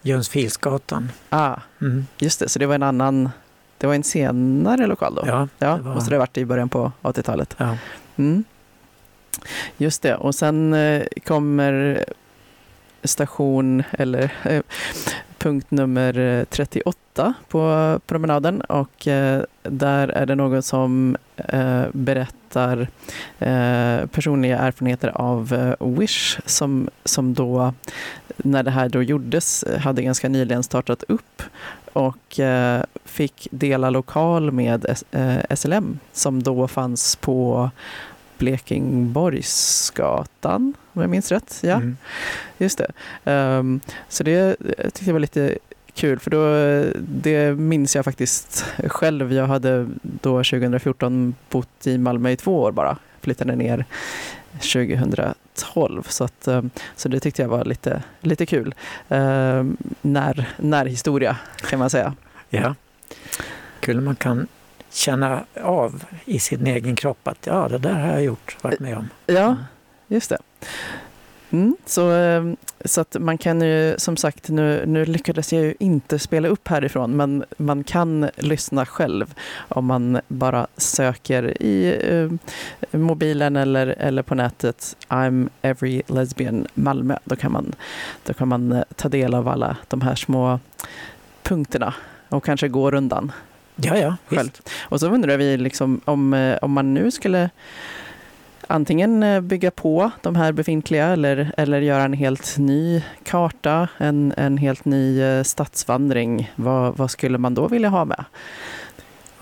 Jönsfilsgatan. 0.01 1.11
Ah, 1.29 1.55
mm. 1.81 2.05
Just 2.19 2.39
det, 2.39 2.49
så 2.49 2.59
det 2.59 2.65
var 2.65 2.75
en 2.75 2.83
annan, 2.83 3.29
det 3.77 3.87
var 3.87 3.95
en 3.95 4.03
senare 4.03 4.87
lokal 4.87 5.15
då? 5.15 5.23
Ja, 5.25 5.47
ja 5.59 5.77
det 5.77 5.81
var... 5.81 5.93
måste 5.93 6.09
det 6.09 6.15
ha 6.15 6.19
varit 6.19 6.37
i 6.37 6.45
början 6.45 6.69
på 6.69 6.91
80-talet. 7.01 7.55
Ja. 7.57 7.77
Mm. 8.17 8.43
Just 9.77 10.01
det, 10.01 10.15
och 10.15 10.35
sen 10.35 10.73
eh, 10.73 11.03
kommer 11.25 12.05
station, 13.03 13.83
eller 13.91 14.33
punkt 15.41 15.71
nummer 15.71 16.19
eh, 16.19 16.43
38 16.43 17.33
på 17.47 17.99
promenaden 18.05 18.61
och 18.61 19.07
eh, 19.07 19.43
där 19.63 20.07
är 20.07 20.25
det 20.25 20.35
någon 20.35 20.61
som 20.61 21.17
eh, 21.35 21.83
berättar 21.91 22.87
eh, 23.39 24.05
personliga 24.07 24.57
erfarenheter 24.57 25.11
av 25.15 25.53
eh, 25.53 25.87
Wish 25.87 26.39
som, 26.45 26.89
som 27.05 27.33
då, 27.33 27.73
när 28.37 28.63
det 28.63 28.71
här 28.71 28.89
då 28.89 29.03
gjordes, 29.03 29.65
hade 29.79 30.01
ganska 30.01 30.29
nyligen 30.29 30.63
startat 30.63 31.03
upp 31.03 31.43
och 31.93 32.39
fick 33.05 33.47
dela 33.51 33.89
lokal 33.89 34.51
med 34.51 34.97
SLM 35.55 35.99
som 36.13 36.43
då 36.43 36.67
fanns 36.67 37.15
på 37.15 37.69
Blekingborgsgatan, 38.41 40.73
om 40.93 41.01
jag 41.01 41.09
minns 41.09 41.31
rätt. 41.31 41.59
Ja, 41.63 41.75
mm. 41.75 41.97
just 42.57 42.77
det. 42.77 42.91
Um, 43.31 43.79
så 44.09 44.23
det 44.23 44.55
tyckte 44.83 45.05
jag 45.05 45.13
var 45.13 45.19
lite 45.19 45.57
kul, 45.93 46.19
för 46.19 46.31
då, 46.31 46.45
det 46.99 47.59
minns 47.59 47.95
jag 47.95 48.05
faktiskt 48.05 48.65
själv. 48.87 49.33
Jag 49.33 49.47
hade 49.47 49.87
då 50.01 50.43
2014 50.43 51.35
bott 51.49 51.87
i 51.87 51.97
Malmö 51.97 52.29
i 52.29 52.37
två 52.37 52.61
år 52.61 52.71
bara, 52.71 52.97
flyttade 53.21 53.55
ner 53.55 53.85
2012. 54.53 56.03
Så, 56.07 56.23
att, 56.23 56.47
ehm, 56.47 56.69
så 56.95 57.09
det 57.09 57.19
tyckte 57.19 57.41
jag 57.41 57.49
var 57.49 57.65
lite, 57.65 58.03
lite 58.21 58.45
kul. 58.45 58.75
Um, 59.07 59.77
när, 60.01 60.49
närhistoria 60.57 61.37
kan 61.69 61.79
man 61.79 61.89
säga. 61.89 62.13
Ja, 62.49 62.75
kul 63.79 64.01
man 64.01 64.15
kan 64.15 64.47
känna 64.91 65.43
av 65.61 66.03
i 66.25 66.39
sin 66.39 66.67
egen 66.67 66.95
kropp 66.95 67.27
att 67.27 67.45
ja, 67.45 67.67
det 67.67 67.77
där 67.77 67.93
har 67.93 68.09
jag 68.09 68.23
gjort, 68.23 68.57
varit 68.61 68.79
med 68.79 68.97
om. 68.97 69.09
Ja, 69.25 69.57
just 70.07 70.29
det. 70.29 70.37
Mm, 71.51 71.75
så, 71.85 72.11
ehm, 72.11 72.57
så 72.85 73.01
att 73.01 73.15
man 73.19 73.37
kan 73.37 73.61
ju, 73.61 73.95
som 73.97 74.17
sagt, 74.17 74.49
nu, 74.49 74.83
nu 74.85 75.05
lyckades 75.05 75.53
jag 75.53 75.63
ju 75.63 75.75
inte 75.79 76.19
spela 76.19 76.47
upp 76.47 76.67
härifrån, 76.67 77.17
men 77.17 77.43
man 77.57 77.83
kan 77.83 78.29
lyssna 78.37 78.85
själv 78.85 79.33
om 79.67 79.85
man 79.85 80.19
bara 80.27 80.67
söker 80.77 81.61
i 81.63 81.99
eh, 82.09 82.31
mobilen 82.99 83.55
eller, 83.55 83.87
eller 83.87 84.23
på 84.23 84.35
nätet 84.35 84.97
I'm 85.07 85.49
every 85.61 86.01
lesbian 86.07 86.67
Malmö. 86.73 87.17
Då 87.23 87.35
kan, 87.35 87.51
man, 87.51 87.75
då 88.23 88.33
kan 88.33 88.47
man 88.47 88.71
eh, 88.71 88.83
ta 88.95 89.09
del 89.09 89.33
av 89.33 89.47
alla 89.47 89.77
de 89.87 90.01
här 90.01 90.15
små 90.15 90.59
punkterna 91.43 91.93
och 92.29 92.43
kanske 92.43 92.67
gå 92.67 92.91
rundan 92.91 93.31
Ja, 93.75 93.97
ja, 93.97 94.17
själv. 94.27 94.49
Och 94.81 94.99
så 94.99 95.07
undrar 95.07 95.37
vi 95.37 95.57
liksom 95.57 96.01
om, 96.05 96.33
eh, 96.33 96.57
om 96.61 96.71
man 96.71 96.93
nu 96.93 97.11
skulle 97.11 97.49
antingen 98.67 99.23
eh, 99.23 99.41
bygga 99.41 99.71
på 99.71 100.11
de 100.21 100.35
här 100.35 100.51
befintliga 100.51 101.05
eller, 101.07 101.51
eller 101.57 101.81
göra 101.81 102.03
en 102.03 102.13
helt 102.13 102.57
ny 102.57 103.03
karta, 103.23 103.87
en, 103.97 104.33
en 104.37 104.57
helt 104.57 104.85
ny 104.85 105.21
eh, 105.21 105.43
stadsvandring. 105.43 106.51
Vad, 106.55 106.97
vad 106.97 107.11
skulle 107.11 107.37
man 107.37 107.53
då 107.53 107.67
vilja 107.67 107.89
ha 107.89 108.05
med? 108.05 108.25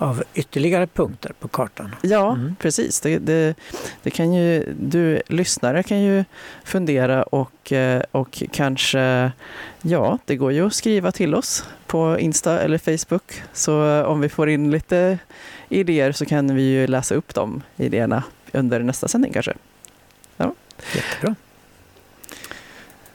Av 0.00 0.22
ytterligare 0.34 0.86
punkter 0.86 1.32
på 1.40 1.48
kartan? 1.48 1.94
Ja, 2.02 2.32
mm. 2.32 2.56
precis. 2.58 3.00
Det, 3.00 3.18
det, 3.18 3.54
det, 4.02 4.10
kan 4.10 4.32
ju, 4.32 4.74
du 4.80 5.22
lyssnare 5.26 5.82
kan 5.82 6.00
ju 6.00 6.24
fundera 6.64 7.22
och, 7.22 7.72
eh, 7.72 8.02
och 8.10 8.42
kanske, 8.52 9.32
ja, 9.82 10.18
det 10.24 10.36
går 10.36 10.52
ju 10.52 10.66
att 10.66 10.74
skriva 10.74 11.12
till 11.12 11.34
oss 11.34 11.64
på 11.86 12.18
Insta 12.18 12.60
eller 12.60 12.78
Facebook. 12.78 13.42
Så 13.52 14.04
om 14.04 14.20
vi 14.20 14.28
får 14.28 14.48
in 14.48 14.70
lite 14.70 15.18
idéer 15.68 16.12
så 16.12 16.26
kan 16.26 16.54
vi 16.54 16.62
ju 16.62 16.86
läsa 16.86 17.14
upp 17.14 17.34
de 17.34 17.62
idéerna 17.76 18.22
under 18.52 18.80
nästa 18.80 19.08
sändning 19.08 19.32
kanske. 19.32 19.54
Ja. 20.36 20.54
Jättebra. 20.94 21.34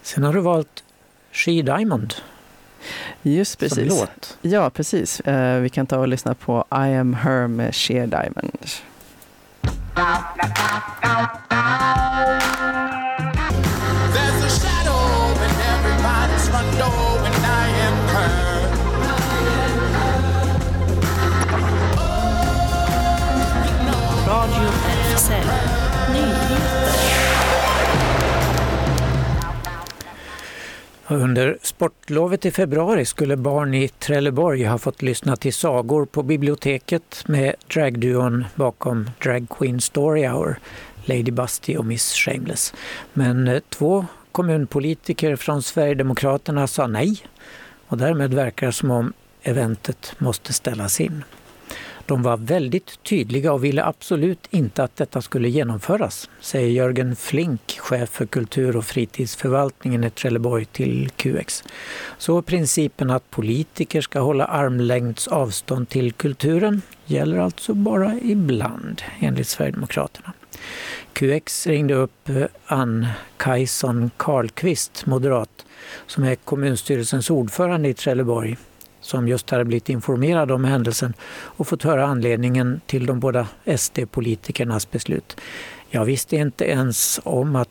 Sen 0.01 0.23
har 0.23 0.33
du 0.33 0.39
valt 0.39 0.83
She 1.31 1.51
Diamond. 1.51 2.13
Just 3.21 3.59
precis. 3.59 3.89
Som 3.89 3.99
låt. 3.99 4.37
Ja, 4.41 4.69
precis. 4.69 5.21
Uh, 5.27 5.59
vi 5.59 5.69
kan 5.69 5.87
ta 5.87 5.97
och 5.97 6.07
lyssna 6.07 6.33
på 6.33 6.65
I 6.71 6.95
am 6.95 7.13
her 7.13 7.47
med 7.47 7.75
Sheer 7.75 8.07
Diamond. 8.07 8.57
There's 14.13 14.43
a 14.43 14.49
shadow 14.49 15.31
in 15.45 15.51
everybody's 15.73 16.49
front 16.49 16.77
door 16.77 17.23
when 17.23 17.33
I 17.45 17.69
am 17.87 18.07
her 18.07 18.55
Radio 24.27 24.69
RFSL 24.69 25.74
Under 31.07 31.57
sportlovet 31.61 32.45
i 32.45 32.51
februari 32.51 33.05
skulle 33.05 33.37
barn 33.37 33.73
i 33.73 33.87
Trelleborg 33.87 34.63
ha 34.63 34.77
fått 34.77 35.01
lyssna 35.01 35.35
till 35.35 35.53
sagor 35.53 36.05
på 36.05 36.23
biblioteket 36.23 37.23
med 37.27 37.55
dragduon 37.73 38.45
bakom 38.55 39.09
Drag 39.23 39.49
Queen 39.49 39.81
Story 39.81 40.27
Hour, 40.27 40.59
Lady 41.05 41.31
Busty 41.31 41.77
och 41.77 41.85
Miss 41.85 42.13
Shameless. 42.13 42.73
Men 43.13 43.47
eh, 43.47 43.59
två 43.69 44.05
kommunpolitiker 44.31 45.35
från 45.35 45.63
Sverigedemokraterna 45.63 46.67
sa 46.67 46.87
nej 46.87 47.17
och 47.87 47.97
därmed 47.97 48.33
verkar 48.33 48.67
det 48.67 48.73
som 48.73 48.91
om 48.91 49.13
eventet 49.43 50.13
måste 50.17 50.53
ställas 50.53 51.01
in. 51.01 51.23
De 52.07 52.23
var 52.23 52.37
väldigt 52.37 53.03
tydliga 53.03 53.53
och 53.53 53.63
ville 53.63 53.83
absolut 53.83 54.47
inte 54.49 54.83
att 54.83 54.95
detta 54.95 55.21
skulle 55.21 55.49
genomföras, 55.49 56.29
säger 56.39 56.69
Jörgen 56.69 57.15
Flink, 57.15 57.79
chef 57.79 58.09
för 58.09 58.25
kultur 58.25 58.77
och 58.77 58.85
fritidsförvaltningen 58.85 60.03
i 60.03 60.09
Trelleborg 60.09 60.65
till 60.65 61.09
QX. 61.15 61.63
Så 62.17 62.41
principen 62.41 63.09
att 63.09 63.31
politiker 63.31 64.01
ska 64.01 64.19
hålla 64.19 64.45
armlängds 64.45 65.27
avstånd 65.27 65.89
till 65.89 66.13
kulturen 66.13 66.81
gäller 67.05 67.37
alltså 67.37 67.73
bara 67.73 68.13
ibland, 68.21 69.01
enligt 69.19 69.47
Sverigedemokraterna. 69.47 70.33
QX 71.13 71.67
ringde 71.67 71.93
upp 71.93 72.29
eh, 72.29 72.43
Ann 72.65 73.07
Kajson 73.37 74.11
Karlqvist, 74.17 75.05
moderat, 75.05 75.65
som 76.07 76.23
är 76.23 76.35
kommunstyrelsens 76.35 77.29
ordförande 77.29 77.89
i 77.89 77.93
Trelleborg 77.93 78.57
som 79.05 79.27
just 79.27 79.49
hade 79.49 79.65
blivit 79.65 79.89
informerad 79.89 80.51
om 80.51 80.63
händelsen 80.63 81.13
och 81.29 81.67
fått 81.67 81.83
höra 81.83 82.05
anledningen 82.05 82.81
till 82.85 83.05
de 83.05 83.19
båda 83.19 83.47
SD-politikernas 83.77 84.91
beslut. 84.91 85.37
Jag 85.89 86.05
visste 86.05 86.35
inte 86.35 86.65
ens 86.65 87.19
om 87.23 87.55
att 87.55 87.69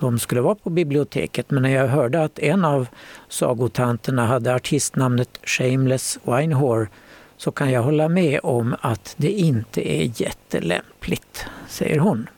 de 0.00 0.18
skulle 0.18 0.40
vara 0.40 0.54
på 0.54 0.70
biblioteket 0.70 1.50
men 1.50 1.62
när 1.62 1.70
jag 1.70 1.88
hörde 1.88 2.24
att 2.24 2.38
en 2.38 2.64
av 2.64 2.86
sagotanterna 3.28 4.26
hade 4.26 4.54
artistnamnet 4.54 5.40
Shameless 5.42 6.18
Winehore 6.24 6.88
så 7.36 7.52
kan 7.52 7.72
jag 7.72 7.82
hålla 7.82 8.08
med 8.08 8.40
om 8.42 8.76
att 8.80 9.14
det 9.16 9.30
inte 9.30 9.92
är 9.92 10.20
jättelämpligt, 10.20 11.46
säger 11.68 11.98
hon. 11.98 12.28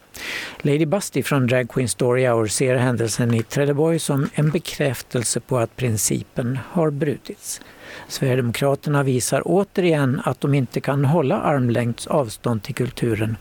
Lady 0.58 0.86
Busty 0.86 1.22
från 1.22 1.46
Drag 1.46 1.70
Queen 1.70 1.88
Story 1.88 2.26
Hour 2.26 2.46
ser 2.46 2.76
händelsen 2.76 3.34
i 3.34 3.42
Trelleborg 3.42 3.98
som 3.98 4.28
en 4.34 4.50
bekräftelse 4.50 5.40
på 5.40 5.58
att 5.58 5.76
principen 5.76 6.58
har 6.70 6.90
brutits. 6.90 7.60
Sverigedemokraterna 8.08 9.02
visar 9.02 9.42
återigen 9.44 10.20
att 10.24 10.40
de 10.40 10.54
inte 10.54 10.80
kan 10.80 11.04
hålla 11.04 11.40
armlängds 11.40 12.06
avstånd 12.06 12.62
till 12.62 12.74
kulturen 12.74 13.36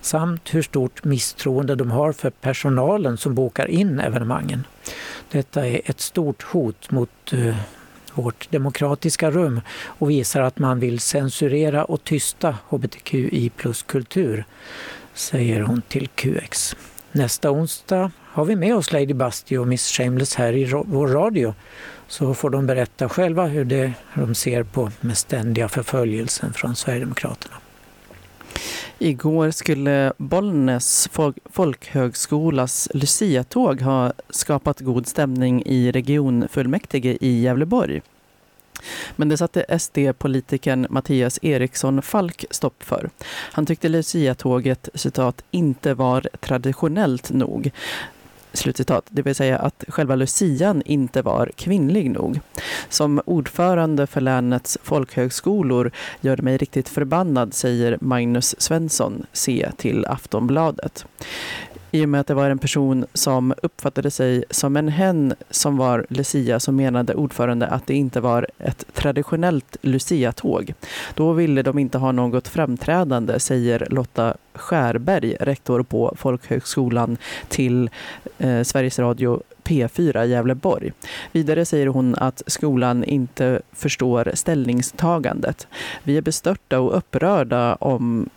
samt 0.00 0.54
hur 0.54 0.62
stort 0.62 1.04
misstroende 1.04 1.74
de 1.74 1.90
har 1.90 2.12
för 2.12 2.30
personalen 2.30 3.16
som 3.16 3.34
bokar 3.34 3.66
in 3.66 4.00
evenemangen. 4.00 4.64
Detta 5.30 5.66
är 5.66 5.80
ett 5.84 6.00
stort 6.00 6.42
hot 6.42 6.90
mot 6.90 7.32
uh, 7.32 7.56
vårt 8.14 8.50
demokratiska 8.50 9.30
rum 9.30 9.60
och 9.84 10.10
visar 10.10 10.40
att 10.40 10.58
man 10.58 10.80
vill 10.80 11.00
censurera 11.00 11.84
och 11.84 12.04
tysta 12.04 12.56
hbtqi 12.68 13.50
plus-kultur, 13.56 14.44
säger 15.14 15.60
hon 15.60 15.82
till 15.82 16.08
QX. 16.08 16.76
Nästa 17.12 17.50
onsdag 17.50 18.10
har 18.22 18.44
vi 18.44 18.56
med 18.56 18.76
oss 18.76 18.92
Lady 18.92 19.14
Busty 19.14 19.58
och 19.58 19.68
Miss 19.68 19.88
Shameless 19.90 20.34
här 20.34 20.52
i 20.52 20.64
vår 20.84 21.08
radio 21.08 21.54
så 22.08 22.34
får 22.34 22.50
de 22.50 22.66
berätta 22.66 23.08
själva 23.08 23.46
hur, 23.46 23.64
det, 23.64 23.92
hur 24.12 24.22
de 24.22 24.34
ser 24.34 24.62
på 24.62 24.90
den 25.00 25.16
ständiga 25.16 25.68
förföljelsen 25.68 26.52
från 26.52 26.76
Sverigedemokraterna. 26.76 27.54
Igår 28.98 29.50
skulle 29.50 30.12
Bollnäs 30.18 31.08
folkhögskolas 31.50 32.88
Lucia-tåg 32.94 33.80
ha 33.80 34.12
skapat 34.30 34.80
god 34.80 35.06
stämning 35.06 35.62
i 35.66 35.92
regionfullmäktige 35.92 37.18
i 37.20 37.40
Gävleborg. 37.40 38.02
Men 39.16 39.28
det 39.28 39.36
satte 39.36 39.78
SD-politikern 39.78 40.86
Mattias 40.90 41.38
Eriksson 41.42 42.02
Falk 42.02 42.44
stopp 42.50 42.82
för. 42.82 43.10
Han 43.52 43.66
tyckte 43.66 43.88
Lucia-tåget 43.88 44.88
citat, 44.94 45.44
inte 45.50 45.94
var 45.94 46.28
traditionellt 46.40 47.30
nog. 47.30 47.70
Slutcitat. 48.56 49.06
Det 49.10 49.22
vill 49.22 49.34
säga 49.34 49.58
att 49.58 49.84
själva 49.88 50.14
lucian 50.14 50.82
inte 50.84 51.22
var 51.22 51.50
kvinnlig 51.56 52.10
nog. 52.10 52.40
Som 52.88 53.20
ordförande 53.26 54.06
för 54.06 54.20
länets 54.20 54.78
folkhögskolor 54.82 55.90
gör 56.20 56.36
det 56.36 56.42
mig 56.42 56.56
riktigt 56.56 56.88
förbannad, 56.88 57.54
säger 57.54 57.98
Magnus 58.00 58.60
Svensson, 58.60 59.26
se 59.32 59.70
till 59.76 60.06
Aftonbladet 60.06 61.06
i 61.90 62.04
och 62.04 62.08
med 62.08 62.20
att 62.20 62.26
det 62.26 62.34
var 62.34 62.50
en 62.50 62.58
person 62.58 63.06
som 63.14 63.54
uppfattade 63.62 64.10
sig 64.10 64.44
som 64.50 64.76
en 64.76 64.88
hen 64.88 65.34
som 65.50 65.76
var 65.76 66.06
Lucia 66.08 66.60
så 66.60 66.72
menade 66.72 67.14
ordförande 67.14 67.66
att 67.66 67.86
det 67.86 67.94
inte 67.94 68.20
var 68.20 68.46
ett 68.58 68.84
traditionellt 68.94 69.76
Lucia-tåg. 69.80 70.74
Då 71.14 71.32
ville 71.32 71.62
de 71.62 71.78
inte 71.78 71.98
ha 71.98 72.12
något 72.12 72.48
framträdande, 72.48 73.40
säger 73.40 73.86
Lotta 73.90 74.34
Skärberg, 74.54 75.36
rektor 75.40 75.82
på 75.82 76.14
folkhögskolan 76.18 77.16
till 77.48 77.90
eh, 78.38 78.62
Sveriges 78.62 78.98
Radio 78.98 79.42
P4 79.66 80.24
Gävleborg. 80.24 80.92
Vidare 81.32 81.64
säger 81.64 81.86
hon 81.86 82.14
att 82.14 82.42
skolan 82.46 83.04
inte 83.04 83.62
förstår 83.72 84.30
ställningstagandet. 84.34 85.66
Vi 86.02 86.16
är 86.16 86.22
bestörta 86.22 86.80
och 86.80 86.96
upprörda 86.96 87.74
om 87.74 88.28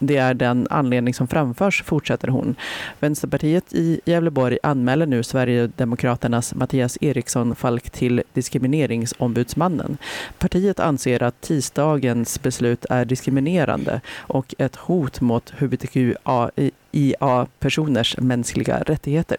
det 0.00 0.16
är 0.16 0.34
den 0.34 0.66
anledning 0.70 1.14
som 1.14 1.28
framförs, 1.28 1.82
fortsätter 1.82 2.28
hon. 2.28 2.54
Vänsterpartiet 3.00 3.72
i 3.72 4.00
Gävleborg 4.04 4.58
anmäler 4.62 5.06
nu 5.06 5.22
Sverigedemokraternas 5.22 6.54
Mattias 6.54 6.98
Eriksson 7.00 7.54
Falk 7.54 7.90
till 7.90 8.22
Diskrimineringsombudsmannen. 8.32 9.98
Partiet 10.38 10.80
anser 10.80 11.22
att 11.22 11.40
tisdagens 11.40 12.42
beslut 12.42 12.84
är 12.90 13.04
diskriminerande 13.04 14.00
och 14.16 14.54
ett 14.58 14.76
hot 14.76 15.20
mot 15.20 15.50
hbtqia-personers 15.50 18.18
mänskliga 18.18 18.82
rättigheter. 18.82 19.38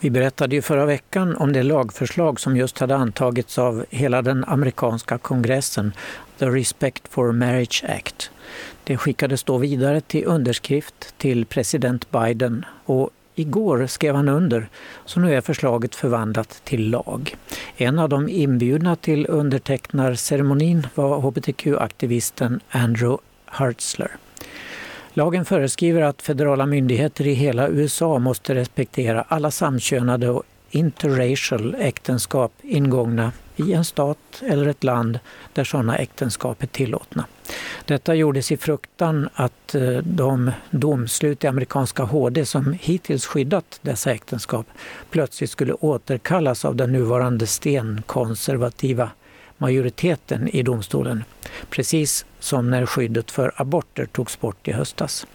Vi 0.00 0.10
berättade 0.10 0.54
ju 0.54 0.62
förra 0.62 0.86
veckan 0.86 1.36
om 1.36 1.52
det 1.52 1.62
lagförslag 1.62 2.40
som 2.40 2.56
just 2.56 2.78
hade 2.78 2.96
antagits 2.96 3.58
av 3.58 3.84
hela 3.90 4.22
den 4.22 4.44
amerikanska 4.44 5.18
kongressen, 5.18 5.92
The 6.38 6.46
Respect 6.46 7.08
for 7.08 7.32
Marriage 7.32 7.84
Act. 7.88 8.30
Det 8.84 8.96
skickades 8.96 9.44
då 9.44 9.58
vidare 9.58 10.00
till 10.00 10.24
underskrift 10.26 11.14
till 11.18 11.46
president 11.46 12.10
Biden 12.10 12.64
och 12.84 13.10
igår 13.34 13.86
skrev 13.86 14.14
han 14.14 14.28
under, 14.28 14.68
så 15.04 15.20
nu 15.20 15.34
är 15.34 15.40
förslaget 15.40 15.94
förvandlat 15.94 16.60
till 16.64 16.90
lag. 16.90 17.36
En 17.76 17.98
av 17.98 18.08
de 18.08 18.28
inbjudna 18.28 18.96
till 18.96 19.26
undertecknarceremonin 19.28 20.86
var 20.94 21.20
hbtq-aktivisten 21.20 22.60
Andrew 22.70 23.22
Hartzler. 23.44 24.16
Lagen 25.14 25.44
föreskriver 25.44 26.02
att 26.02 26.22
federala 26.22 26.66
myndigheter 26.66 27.26
i 27.26 27.32
hela 27.32 27.68
USA 27.68 28.18
måste 28.18 28.54
respektera 28.54 29.24
alla 29.28 29.50
samkönade 29.50 30.30
och 30.30 30.42
interracial 30.70 31.76
äktenskap 31.78 32.52
ingångna 32.62 33.32
i 33.56 33.72
en 33.72 33.84
stat 33.84 34.42
eller 34.42 34.66
ett 34.66 34.84
land 34.84 35.18
där 35.52 35.64
sådana 35.64 35.96
äktenskap 35.96 36.62
är 36.62 36.66
tillåtna. 36.66 37.24
Detta 37.84 38.14
gjordes 38.14 38.52
i 38.52 38.56
fruktan 38.56 39.28
att 39.34 39.74
eh, 39.74 39.82
de 40.02 40.50
domslut 40.70 41.44
i 41.44 41.46
amerikanska 41.46 42.02
HD 42.02 42.44
som 42.44 42.76
hittills 42.80 43.26
skyddat 43.26 43.78
dessa 43.82 44.12
äktenskap 44.12 44.66
plötsligt 45.10 45.50
skulle 45.50 45.72
återkallas 45.72 46.64
av 46.64 46.76
den 46.76 46.92
nuvarande 46.92 47.46
stenkonservativa 47.46 49.10
majoriteten 49.62 50.48
i 50.48 50.62
domstolen. 50.62 51.24
Precis 51.70 52.26
som 52.38 52.70
när 52.70 52.86
skyddet 52.86 53.30
för 53.30 53.52
aborter 53.56 54.06
togs 54.06 54.40
bort 54.40 54.68
i 54.68 54.72
höstas. 54.72 55.26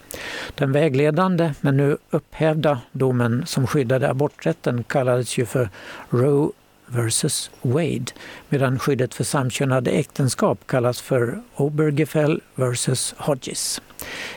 Den 0.56 0.72
vägledande, 0.72 1.54
men 1.62 1.78
nu 1.78 1.98
upphävda 2.10 2.82
domen 2.92 3.44
som 3.46 3.68
skyddade 3.68 4.10
aborträtten 4.10 4.84
kallades 4.84 5.38
ju 5.38 5.46
för 5.46 5.70
Roe 6.10 6.52
versus 6.88 7.52
Wade 7.62 8.06
medan 8.50 8.80
skyddet 8.80 9.14
för 9.14 9.24
samkönade 9.24 9.92
äktenskap 9.92 10.68
kallas 10.68 11.02
för 11.02 11.42
Obergefell 11.56 12.42
versus 12.56 13.16
Hodges. 13.18 13.82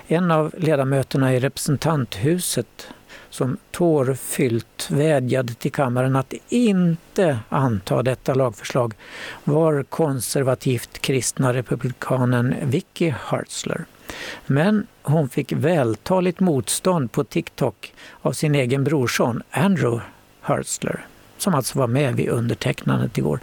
En 0.07 0.31
av 0.31 0.55
ledamöterna 0.59 1.35
i 1.35 1.41
representanthuset 1.41 2.89
som 3.31 3.57
tårfyllt 3.71 4.91
vädjade 4.91 5.55
till 5.55 5.73
kammaren 5.73 6.17
att 6.17 6.35
inte 6.49 7.39
anta 7.49 8.03
detta 8.03 8.35
lagförslag 8.35 8.95
var 9.45 9.83
konservativt 9.83 10.99
kristna 10.99 11.55
republikanen 11.55 12.55
Vicky 12.63 13.13
Hartzler. 13.21 13.85
Men 14.47 14.87
hon 15.03 15.29
fick 15.29 15.53
vältaligt 15.53 16.41
motstånd 16.41 17.13
på 17.13 17.25
TikTok 17.25 17.95
av 18.23 18.33
sin 18.33 18.55
egen 18.55 18.85
brorson 18.85 19.43
Andrew 19.51 20.03
Hartzler 20.41 21.07
som 21.43 21.55
alltså 21.55 21.79
var 21.79 21.87
med 21.87 22.15
vid 22.15 22.29
undertecknandet 22.29 23.19
igår. 23.19 23.41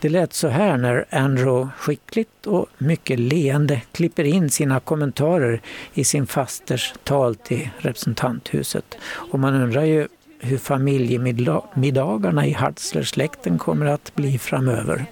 Det 0.00 0.08
lät 0.08 0.32
så 0.32 0.48
här 0.48 0.76
när 0.76 1.06
Andrew 1.10 1.68
skickligt 1.76 2.46
och 2.46 2.66
mycket 2.78 3.18
leende 3.18 3.82
klipper 3.92 4.24
in 4.24 4.50
sina 4.50 4.80
kommentarer 4.80 5.62
i 5.94 6.04
sin 6.04 6.26
fasters 6.26 6.94
tal 7.04 7.34
till 7.34 7.68
representanthuset. 7.78 8.98
Och 9.02 9.38
man 9.38 9.54
undrar 9.54 9.84
ju 9.84 10.08
hur 10.38 10.58
familjemiddagarna 10.58 12.46
i 12.46 12.52
Hartzler-släkten 12.52 13.58
kommer 13.58 13.86
att 13.86 14.14
bli 14.14 14.38
framöver. 14.38 15.04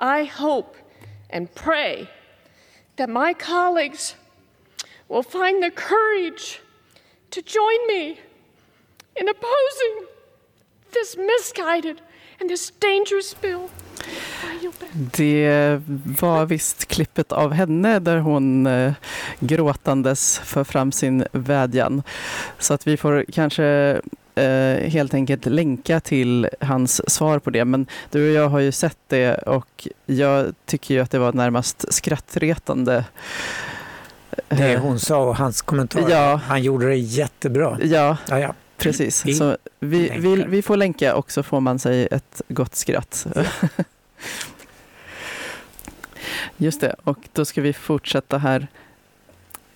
I 0.00 0.30
hope 0.38 0.78
and 1.32 1.54
pray 1.54 2.06
that 2.96 3.08
my 3.08 3.34
colleagues 3.34 4.16
will 5.08 5.22
find 5.22 5.62
the 5.62 5.70
courage 5.70 6.60
to 7.30 7.40
join 7.40 7.86
me 7.88 8.08
in 9.20 9.28
opposing 9.28 10.06
this 10.92 11.16
misguided 11.16 11.96
and 12.40 12.50
this 12.50 12.72
dangerous 12.78 13.40
bill. 13.40 13.68
Det 14.92 15.80
var 16.20 16.46
visst 16.46 16.88
klippet 16.88 17.32
av 17.32 17.52
henne 17.52 17.98
där 17.98 18.16
hon 18.16 18.66
eh, 18.66 18.92
gråtandes 19.40 20.38
för 20.38 20.64
fram 20.64 20.92
sin 20.92 21.24
vädjan. 21.32 22.02
Så 22.58 22.74
att 22.74 22.86
vi 22.86 22.96
får 22.96 23.24
kanske 23.32 23.64
eh, 24.34 24.90
helt 24.90 25.14
enkelt 25.14 25.46
länka 25.46 26.00
till 26.00 26.48
hans 26.60 27.10
svar 27.10 27.38
på 27.38 27.50
det. 27.50 27.64
Men 27.64 27.86
du 28.10 28.28
och 28.28 28.34
jag 28.34 28.48
har 28.48 28.60
ju 28.60 28.72
sett 28.72 28.98
det 29.08 29.34
och 29.34 29.88
jag 30.06 30.54
tycker 30.66 30.94
ju 30.94 31.00
att 31.00 31.10
det 31.10 31.18
var 31.18 31.32
närmast 31.32 31.94
skrattretande. 31.94 33.04
Det 34.48 34.78
hon 34.78 34.98
sa 34.98 35.18
och 35.18 35.36
hans 35.36 35.62
kommentar, 35.62 36.10
ja. 36.10 36.40
han 36.46 36.62
gjorde 36.62 36.86
det 36.86 36.96
jättebra. 36.96 37.78
Ja, 37.82 38.16
ja, 38.28 38.38
ja. 38.38 38.54
Precis. 38.82 39.38
Så 39.38 39.56
vi, 39.80 40.12
vi, 40.18 40.44
vi, 40.48 40.62
får 40.62 40.76
länka 40.76 41.14
och 41.16 41.32
så 41.32 41.42
får 41.42 41.60
man 41.60 41.78
sig 41.78 42.08
ett 42.10 42.42
gott 42.48 42.74
skratt. 42.74 43.26
Just 46.56 46.80
det, 46.80 46.94
och 47.04 47.18
då 47.32 47.44
ska 47.44 47.60
vi 47.60 47.72
fortsätta 47.72 48.38
här. 48.38 48.68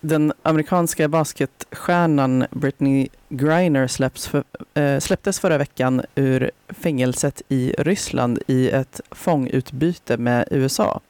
Den 0.01 0.33
amerikanska 0.43 1.09
basketstjärnan 1.09 2.47
Britney 2.51 3.09
Griner 3.29 3.87
släpps 3.87 4.29
för, 4.29 4.45
äh, 4.75 4.99
släpptes 4.99 5.41
förra 5.41 5.59
veckan 5.59 6.03
ur 6.15 6.51
fängelset 6.69 7.43
i 7.49 7.75
Ryssland 7.79 8.39
i 8.47 8.71
ett 8.71 9.01
fångutbyte 9.11 10.17
med 10.17 10.49
USA. 10.51 11.01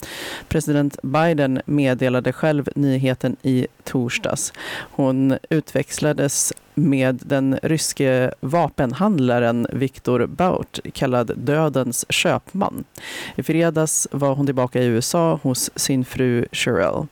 President 0.48 1.02
Biden 1.02 1.62
meddelade 1.66 2.32
själv 2.32 2.68
nyheten 2.74 3.36
i 3.42 3.66
torsdags. 3.84 4.52
Hon 4.90 5.38
utväxlades 5.50 6.52
med 6.78 7.20
den 7.24 7.58
ryske 7.62 8.30
vapenhandlaren 8.40 9.66
Viktor 9.72 10.26
Baut, 10.26 10.80
kallad 10.92 11.32
Dödens 11.36 12.04
köpman. 12.08 12.84
I 13.36 13.42
fredags 13.42 14.08
var 14.10 14.34
hon 14.34 14.46
tillbaka 14.46 14.82
i 14.82 14.86
USA 14.86 15.40
hos 15.42 15.70
sin 15.76 16.04
fru 16.04 16.46
Sherelle. 16.52 17.06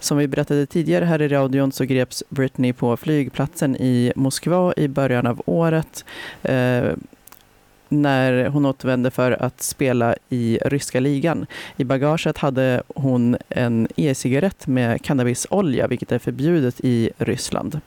Som 0.00 0.18
vi 0.18 0.28
berättade 0.28 0.66
tidigare 0.66 1.04
här 1.04 1.22
i 1.22 1.28
radion 1.28 1.72
så 1.72 1.84
greps 1.84 2.22
Britney 2.28 2.72
på 2.72 2.96
flygplatsen 2.96 3.76
i 3.76 4.12
Moskva 4.16 4.74
i 4.76 4.88
början 4.88 5.26
av 5.26 5.42
året. 5.46 6.04
Eh, 6.42 6.84
när 7.88 8.46
hon 8.46 8.66
återvände 8.66 9.10
för 9.10 9.32
att 9.42 9.62
spela 9.62 10.16
i 10.28 10.58
ryska 10.64 11.00
ligan. 11.00 11.46
I 11.76 11.84
bagaget 11.84 12.38
hade 12.38 12.82
hon 12.94 13.36
en 13.48 13.88
e-cigarett 13.96 14.66
med 14.66 15.02
cannabisolja, 15.02 15.86
vilket 15.86 16.12
är 16.12 16.18
förbjudet 16.18 16.80
i 16.80 17.10
Ryssland. 17.18 17.80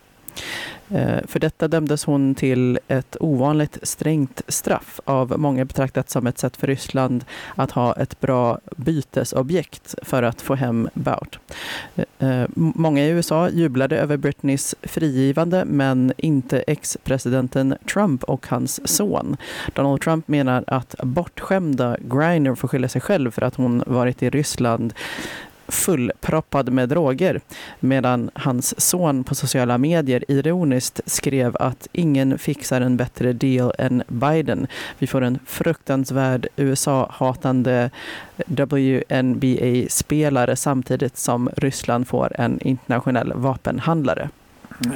Eh, 0.93 1.19
för 1.27 1.39
detta 1.39 1.67
dömdes 1.67 2.05
hon 2.05 2.35
till 2.35 2.79
ett 2.87 3.17
ovanligt 3.19 3.77
strängt 3.83 4.41
straff 4.47 4.99
av 5.05 5.39
många 5.39 5.65
betraktat 5.65 6.09
som 6.09 6.27
ett 6.27 6.37
sätt 6.37 6.57
för 6.57 6.67
Ryssland 6.67 7.25
att 7.55 7.71
ha 7.71 7.93
ett 7.93 8.19
bra 8.19 8.59
bytesobjekt 8.75 9.95
för 10.01 10.23
att 10.23 10.41
få 10.41 10.55
hem 10.55 10.89
Bout. 10.93 11.39
Eh, 11.95 12.29
eh, 12.29 12.47
många 12.55 13.05
i 13.05 13.09
USA 13.09 13.49
jublade 13.49 13.97
över 13.97 14.17
Britneys 14.17 14.75
frigivande 14.81 15.65
men 15.65 16.13
inte 16.17 16.63
ex-presidenten 16.67 17.75
Trump 17.93 18.23
och 18.23 18.47
hans 18.47 18.87
son. 18.97 19.37
Donald 19.73 20.01
Trump 20.01 20.27
menar 20.27 20.63
att 20.67 20.95
bortskämda 21.03 21.97
Griner 21.99 22.55
får 22.55 22.67
skylla 22.67 22.87
sig 22.87 23.01
själv 23.01 23.31
för 23.31 23.41
att 23.41 23.55
hon 23.55 23.83
varit 23.87 24.23
i 24.23 24.29
Ryssland 24.29 24.93
fullproppad 25.73 26.69
med 26.69 26.89
droger 26.89 27.41
medan 27.79 28.29
hans 28.33 28.81
son 28.81 29.23
på 29.23 29.35
sociala 29.35 29.77
medier 29.77 30.23
ironiskt 30.27 31.01
skrev 31.05 31.57
att 31.59 31.87
ingen 31.91 32.37
fixar 32.37 32.81
en 32.81 32.97
bättre 32.97 33.33
deal 33.33 33.73
än 33.77 34.03
Biden. 34.07 34.67
Vi 34.99 35.07
får 35.07 35.21
en 35.21 35.39
fruktansvärd 35.45 36.47
USA-hatande 36.55 37.89
WNBA-spelare 38.47 40.55
samtidigt 40.55 41.17
som 41.17 41.49
Ryssland 41.57 42.07
får 42.07 42.41
en 42.41 42.59
internationell 42.61 43.33
vapenhandlare. 43.33 44.29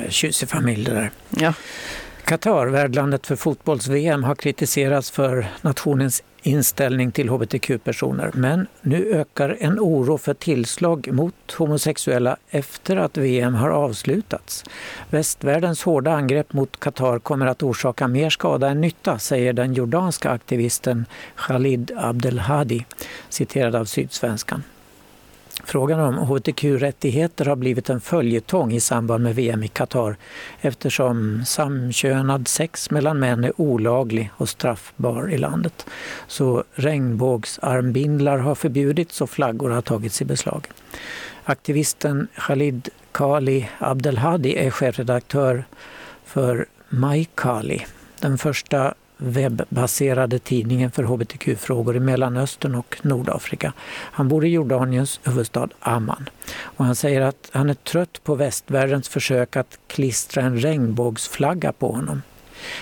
Tjusig 0.09 0.49
familj 0.49 0.85
det 0.85 0.93
där. 0.93 1.11
Ja. 1.29 1.53
Qatar, 2.23 2.67
värdlandet 2.67 3.27
för 3.27 3.35
fotbolls-VM, 3.35 4.23
har 4.23 4.35
kritiserats 4.35 5.11
för 5.11 5.47
nationens 5.61 6.23
inställning 6.47 7.11
till 7.11 7.29
hbtq-personer. 7.29 8.31
Men 8.33 8.67
nu 8.81 9.11
ökar 9.13 9.57
en 9.59 9.79
oro 9.79 10.17
för 10.17 10.33
tillslag 10.33 11.09
mot 11.11 11.51
homosexuella 11.57 12.37
efter 12.49 12.97
att 12.97 13.17
VM 13.17 13.55
har 13.55 13.69
avslutats. 13.69 14.63
Västvärldens 15.09 15.83
hårda 15.83 16.11
angrepp 16.11 16.53
mot 16.53 16.79
Qatar 16.79 17.19
kommer 17.19 17.45
att 17.45 17.63
orsaka 17.63 18.07
mer 18.07 18.29
skada 18.29 18.69
än 18.69 18.81
nytta, 18.81 19.19
säger 19.19 19.53
den 19.53 19.73
jordanska 19.73 20.29
aktivisten 20.29 21.05
Khalid 21.35 21.91
Abdelhadi, 21.97 22.85
citerad 23.29 23.75
av 23.75 23.85
Sydsvenskan. 23.85 24.63
Frågan 25.67 25.99
om 25.99 26.17
hbtq-rättigheter 26.17 27.45
har 27.45 27.55
blivit 27.55 27.89
en 27.89 28.01
följetong 28.01 28.71
i 28.73 28.79
samband 28.79 29.23
med 29.23 29.35
VM 29.35 29.63
i 29.63 29.67
Qatar 29.67 30.15
eftersom 30.61 31.43
samkönad 31.45 32.47
sex 32.47 32.91
mellan 32.91 33.19
män 33.19 33.43
är 33.43 33.61
olaglig 33.61 34.29
och 34.37 34.49
straffbar 34.49 35.33
i 35.33 35.37
landet. 35.37 35.85
Så 36.27 36.63
regnbågsarmbindlar 36.73 38.37
har 38.37 38.55
förbjudits 38.55 39.21
och 39.21 39.29
flaggor 39.29 39.69
har 39.69 39.81
tagits 39.81 40.21
i 40.21 40.25
beslag. 40.25 40.67
Aktivisten 41.43 42.27
Khalid 42.35 42.89
Kali 43.11 43.69
Abdelhadi 43.79 44.55
är 44.55 44.71
chefredaktör 44.71 45.63
för 46.25 46.65
Maikali, 46.89 47.85
den 48.21 48.37
första 48.37 48.93
webbaserade 49.17 50.39
tidningen 50.39 50.91
för 50.91 51.03
hbtq-frågor 51.03 51.95
i 51.95 51.99
Mellanöstern 51.99 52.75
och 52.75 52.97
Nordafrika. 53.01 53.73
Han 53.89 54.27
bor 54.27 54.45
i 54.45 54.49
Jordaniens 54.49 55.19
huvudstad 55.23 55.69
Amman. 55.79 56.29
Och 56.59 56.85
han 56.85 56.95
säger 56.95 57.21
att 57.21 57.49
han 57.51 57.69
är 57.69 57.73
trött 57.73 58.23
på 58.23 58.35
västvärldens 58.35 59.09
försök 59.09 59.55
att 59.55 59.79
klistra 59.87 60.41
en 60.43 60.59
regnbågsflagga 60.59 61.71
på 61.71 61.91
honom. 61.91 62.21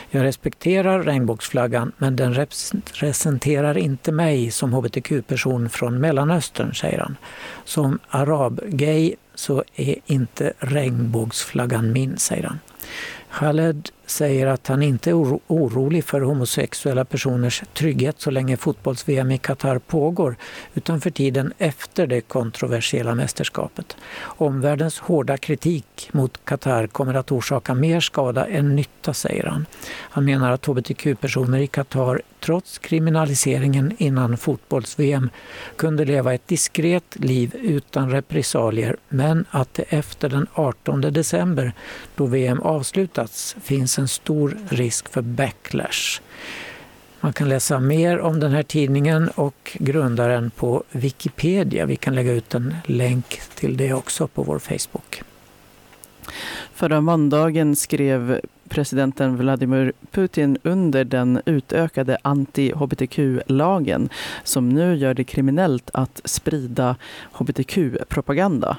Jag 0.09 0.23
respekterar 0.23 1.03
regnbågsflaggan 1.03 1.91
men 1.97 2.15
den 2.15 2.33
representerar 2.33 3.77
inte 3.77 4.11
mig 4.11 4.51
som 4.51 4.73
hbtq-person 4.73 5.69
från 5.69 5.99
Mellanöstern, 5.99 6.73
säger 6.73 6.99
han. 6.99 7.17
Som 7.65 7.99
arab-gay 8.09 9.15
så 9.35 9.63
är 9.75 9.95
inte 10.05 10.53
regnbågsflaggan 10.59 11.91
min, 11.91 12.17
säger 12.17 12.43
han. 12.43 12.59
Khaled 13.31 13.89
säger 14.05 14.47
att 14.47 14.67
han 14.67 14.83
inte 14.83 15.09
är 15.09 15.13
orolig 15.47 16.03
för 16.03 16.21
homosexuella 16.21 17.05
personers 17.05 17.63
trygghet 17.73 18.21
så 18.21 18.31
länge 18.31 18.57
fotbolls-VM 18.57 19.31
i 19.31 19.37
Qatar 19.37 19.79
pågår, 19.79 20.35
utan 20.73 21.01
för 21.01 21.09
tiden 21.09 21.53
efter 21.57 22.07
det 22.07 22.21
kontroversiella 22.21 23.15
mästerskapet. 23.15 23.97
Omvärldens 24.21 24.99
hårda 24.99 25.37
kritik 25.37 26.09
mot 26.11 26.45
Qatar 26.45 26.87
kommer 26.87 27.13
att 27.13 27.31
orsaka 27.31 27.73
mer 27.73 27.99
skada 27.99 28.45
än 28.45 28.75
nytta, 28.75 29.13
säger 29.13 29.45
han. 29.45 29.65
Han 29.87 30.25
menar 30.25 30.51
att 30.51 30.65
hbtq-personer 30.65 31.59
i 31.59 31.67
Qatar 31.67 32.21
trots 32.39 32.77
kriminaliseringen 32.77 33.93
innan 33.97 34.37
fotbolls-VM 34.37 35.29
kunde 35.75 36.05
leva 36.05 36.33
ett 36.33 36.47
diskret 36.47 37.15
liv 37.15 37.55
utan 37.61 38.11
repressalier 38.11 38.97
men 39.09 39.45
att 39.49 39.73
det 39.73 39.83
efter 39.83 40.29
den 40.29 40.47
18 40.53 41.01
december, 41.01 41.73
då 42.15 42.25
VM 42.25 42.61
avslutats, 42.61 43.55
finns 43.63 43.94
en 43.99 44.07
stor 44.07 44.57
risk 44.69 45.09
för 45.09 45.21
backlash. 45.21 46.21
Man 47.19 47.33
kan 47.33 47.49
läsa 47.49 47.79
mer 47.79 48.19
om 48.19 48.39
den 48.39 48.51
här 48.51 48.63
tidningen 48.63 49.29
och 49.35 49.77
grundaren 49.79 50.51
på 50.51 50.83
Wikipedia. 50.91 51.85
Vi 51.85 51.95
kan 51.95 52.15
lägga 52.15 52.31
ut 52.31 52.53
en 52.53 52.75
länk 52.85 53.41
till 53.55 53.77
det 53.77 53.93
också 53.93 54.27
på 54.27 54.43
vår 54.43 54.59
Facebook. 54.59 55.21
Förra 56.73 57.01
måndagen 57.01 57.75
skrev 57.75 58.41
presidenten 58.69 59.37
Vladimir 59.37 59.93
Putin 60.11 60.57
under 60.63 61.03
den 61.03 61.41
utökade 61.45 62.17
anti-hbtq-lagen 62.21 64.09
som 64.43 64.69
nu 64.69 64.95
gör 64.95 65.13
det 65.13 65.23
kriminellt 65.23 65.89
att 65.93 66.21
sprida 66.25 66.95
hbtq-propaganda, 67.31 68.77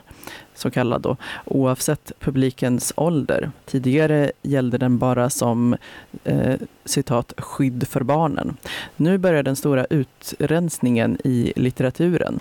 så 0.55 0.70
kallad 0.70 1.03
då, 1.03 1.16
oavsett 1.45 2.12
publikens 2.20 2.93
ålder. 2.97 3.51
Tidigare 3.64 4.32
gällde 4.43 4.78
den 4.78 4.99
bara 4.99 5.30
som 5.30 5.76
eh, 6.24 6.55
citat 6.84 7.32
skydd 7.39 7.89
för 7.89 8.03
barnen. 8.03 8.57
Nu 8.97 9.18
börjar 9.18 9.43
den 9.43 9.57
stora 9.57 9.87
utrensningen 9.91 11.18
i 11.24 11.53
litteraturen. 11.57 12.41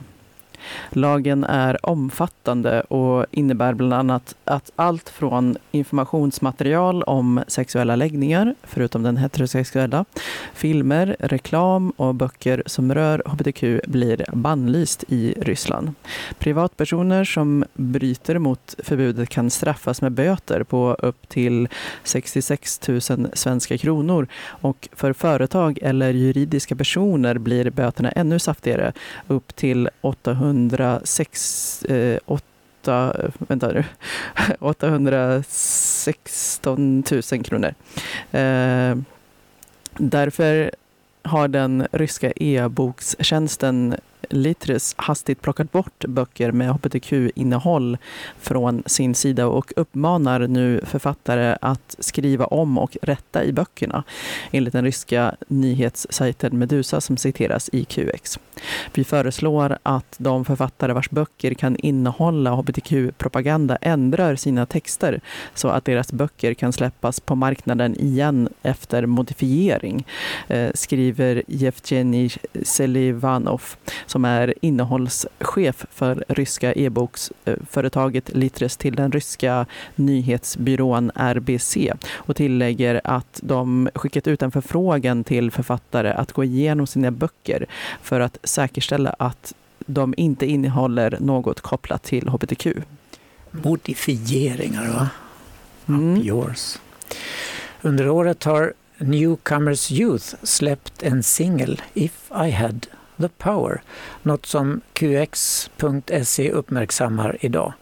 Lagen 0.90 1.44
är 1.44 1.86
omfattande 1.86 2.82
och 2.82 3.26
innebär 3.32 3.74
bland 3.74 3.94
annat 3.94 4.36
att 4.46 4.72
allt 4.76 5.10
från 5.10 5.58
informationsmaterial 5.72 7.04
om 7.04 7.44
sexuella 7.48 7.96
läggningar, 7.96 8.56
förutom 8.64 9.04
den 9.04 9.18
heterosexuella, 9.18 10.06
filmer, 10.54 11.16
reklam 11.20 11.90
och 11.90 12.16
böcker 12.16 12.64
som 12.66 12.94
rör 12.94 13.24
hbtq 13.26 13.64
blir 13.88 14.26
bannlyst 14.34 15.04
i 15.08 15.34
Ryssland. 15.42 15.94
Privatpersoner 16.40 17.24
som 17.24 17.66
bryter 17.74 18.40
mot 18.40 18.76
förbudet 18.84 19.30
kan 19.30 19.50
straffas 19.50 20.02
med 20.02 20.12
böter 20.12 20.64
på 20.64 20.96
upp 21.00 21.30
till 21.30 21.68
66 22.04 22.88
000 22.88 23.02
svenska 23.34 23.78
kronor 23.78 24.28
och 24.48 24.90
för 24.94 25.14
företag 25.14 25.80
eller 25.82 26.14
juridiska 26.14 26.76
personer 26.76 27.38
blir 27.38 27.70
böterna 27.70 28.12
ännu 28.12 28.40
saftigare, 28.40 28.94
upp 29.28 29.56
till 29.56 29.90
800 30.02 30.55
806, 30.56 31.86
eh, 31.86 32.20
8, 32.26 33.30
vänta 33.38 33.68
nu, 33.68 33.84
816 34.60 37.04
000 37.32 37.44
kronor. 37.44 37.74
Eh, 38.32 38.96
därför 39.98 40.72
har 41.24 41.48
den 41.48 41.88
ryska 41.92 42.32
e-bokstjänsten 42.36 43.96
Litres 44.30 44.96
hastigt 44.98 45.42
plockat 45.42 45.72
bort 45.72 46.06
böcker 46.08 46.52
med 46.52 46.70
hbtq-innehåll 46.70 47.98
från 48.40 48.84
sin 48.86 49.16
sida 49.16 49.48
och 49.48 49.74
uppmanar 49.76 50.40
nu 50.40 50.82
författare 50.86 51.58
att 51.62 51.96
skriva 52.00 52.46
om 52.46 52.78
och 52.78 52.98
rätta 53.02 53.44
i 53.44 53.54
böckerna, 53.54 54.04
enligt 54.52 54.74
den 54.74 54.86
ryska 54.86 55.36
nyhetssajten 55.48 56.60
Medusa 56.60 57.02
som 57.02 57.18
citeras 57.18 57.70
i 57.74 57.86
QX. 57.86 58.40
Vi 58.94 59.04
föreslår 59.04 59.78
att 59.84 60.16
de 60.18 60.46
författare 60.46 60.94
vars 60.94 61.10
böcker 61.10 61.54
kan 61.54 61.76
innehålla 61.76 62.56
hbtq-propaganda 62.56 63.78
ändrar 63.82 64.36
sina 64.36 64.66
texter 64.66 65.22
så 65.54 65.68
att 65.68 65.86
deras 65.86 66.12
böcker 66.12 66.54
kan 66.54 66.74
släppas 66.74 67.20
på 67.20 67.36
marknaden 67.36 67.96
igen 68.00 68.50
efter 68.62 69.06
modifiering, 69.06 70.08
eh, 70.48 70.70
skriver 70.74 71.44
Jevgenij 71.48 72.32
Selivanov 72.64 73.62
som 74.16 74.26
är 74.26 74.54
innehållschef 74.62 75.86
för 75.92 76.26
ryska 76.28 76.74
e-boksföretaget 76.74 78.30
Litres 78.36 78.78
till 78.78 78.96
den 78.96 79.12
ryska 79.12 79.66
nyhetsbyrån 79.96 81.12
RBC 81.16 81.78
och 82.14 82.36
tillägger 82.36 83.02
att 83.04 83.40
de 83.44 83.90
skickat 83.96 84.28
ut 84.28 84.42
en 84.42 84.52
förfrågan 84.52 85.24
till 85.24 85.52
författare 85.52 86.10
att 86.10 86.32
gå 86.32 86.44
igenom 86.44 86.88
sina 86.88 87.12
böcker 87.12 87.66
för 88.02 88.20
att 88.20 88.38
säkerställa 88.44 89.10
att 89.20 89.54
de 89.86 90.14
inte 90.18 90.46
innehåller 90.46 91.18
något 91.20 91.62
kopplat 91.62 92.04
till 92.04 92.30
hbtq. 92.30 92.68
Modifieringar, 93.52 94.94
va? 94.94 95.10
Mm. 95.88 96.18
Up 96.18 96.26
yours. 96.26 96.78
Under 97.82 98.10
året 98.10 98.44
har 98.44 98.74
Newcomers 98.98 99.92
Youth 99.92 100.36
släppt 100.44 101.04
en 101.04 101.24
singel, 101.24 101.82
If 101.94 102.32
I 102.46 102.52
had 102.52 102.88
the 103.18 103.30
power, 103.38 103.82
något 104.24 104.46
som 104.46 104.82
QX.se 104.94 106.52
uppmärksammar 106.52 107.38
idag. 107.40 107.74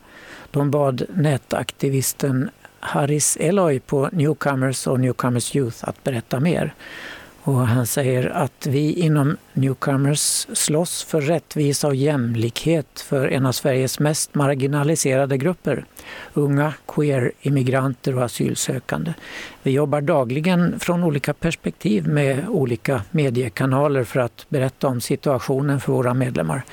De 0.51 0.71
bad 0.71 1.03
nätaktivisten 1.09 2.49
Haris 2.79 3.37
Eloy 3.39 3.79
på 3.79 4.09
Newcomers 4.11 4.87
och 4.87 4.99
Newcomers 4.99 5.55
Youth 5.55 5.77
att 5.81 6.03
berätta 6.03 6.39
mer. 6.39 6.73
Och 7.45 7.67
han 7.67 7.85
säger 7.87 8.29
att 8.29 8.67
vi 8.67 8.93
inom 8.93 9.37
Newcomers 9.53 10.47
slåss 10.53 11.03
för 11.03 11.21
rättvisa 11.21 11.87
och 11.87 11.95
jämlikhet 11.95 12.99
för 12.99 13.27
en 13.27 13.45
av 13.45 13.51
Sveriges 13.51 13.99
mest 13.99 14.35
marginaliserade 14.35 15.37
grupper. 15.37 15.85
Unga, 16.33 16.73
queer, 16.87 17.31
immigranter 17.41 18.15
och 18.15 18.23
asylsökande. 18.23 19.13
Vi 19.63 19.71
jobbar 19.71 20.01
dagligen 20.01 20.79
från 20.79 21.03
olika 21.03 21.33
perspektiv 21.33 22.07
med 22.07 22.47
olika 22.49 23.01
mediekanaler 23.11 24.03
för 24.03 24.19
att 24.19 24.45
berätta 24.49 24.87
om 24.87 25.01
situationen 25.01 25.79
för 25.79 25.93
våra 25.93 26.13
medlemmar. 26.13 26.63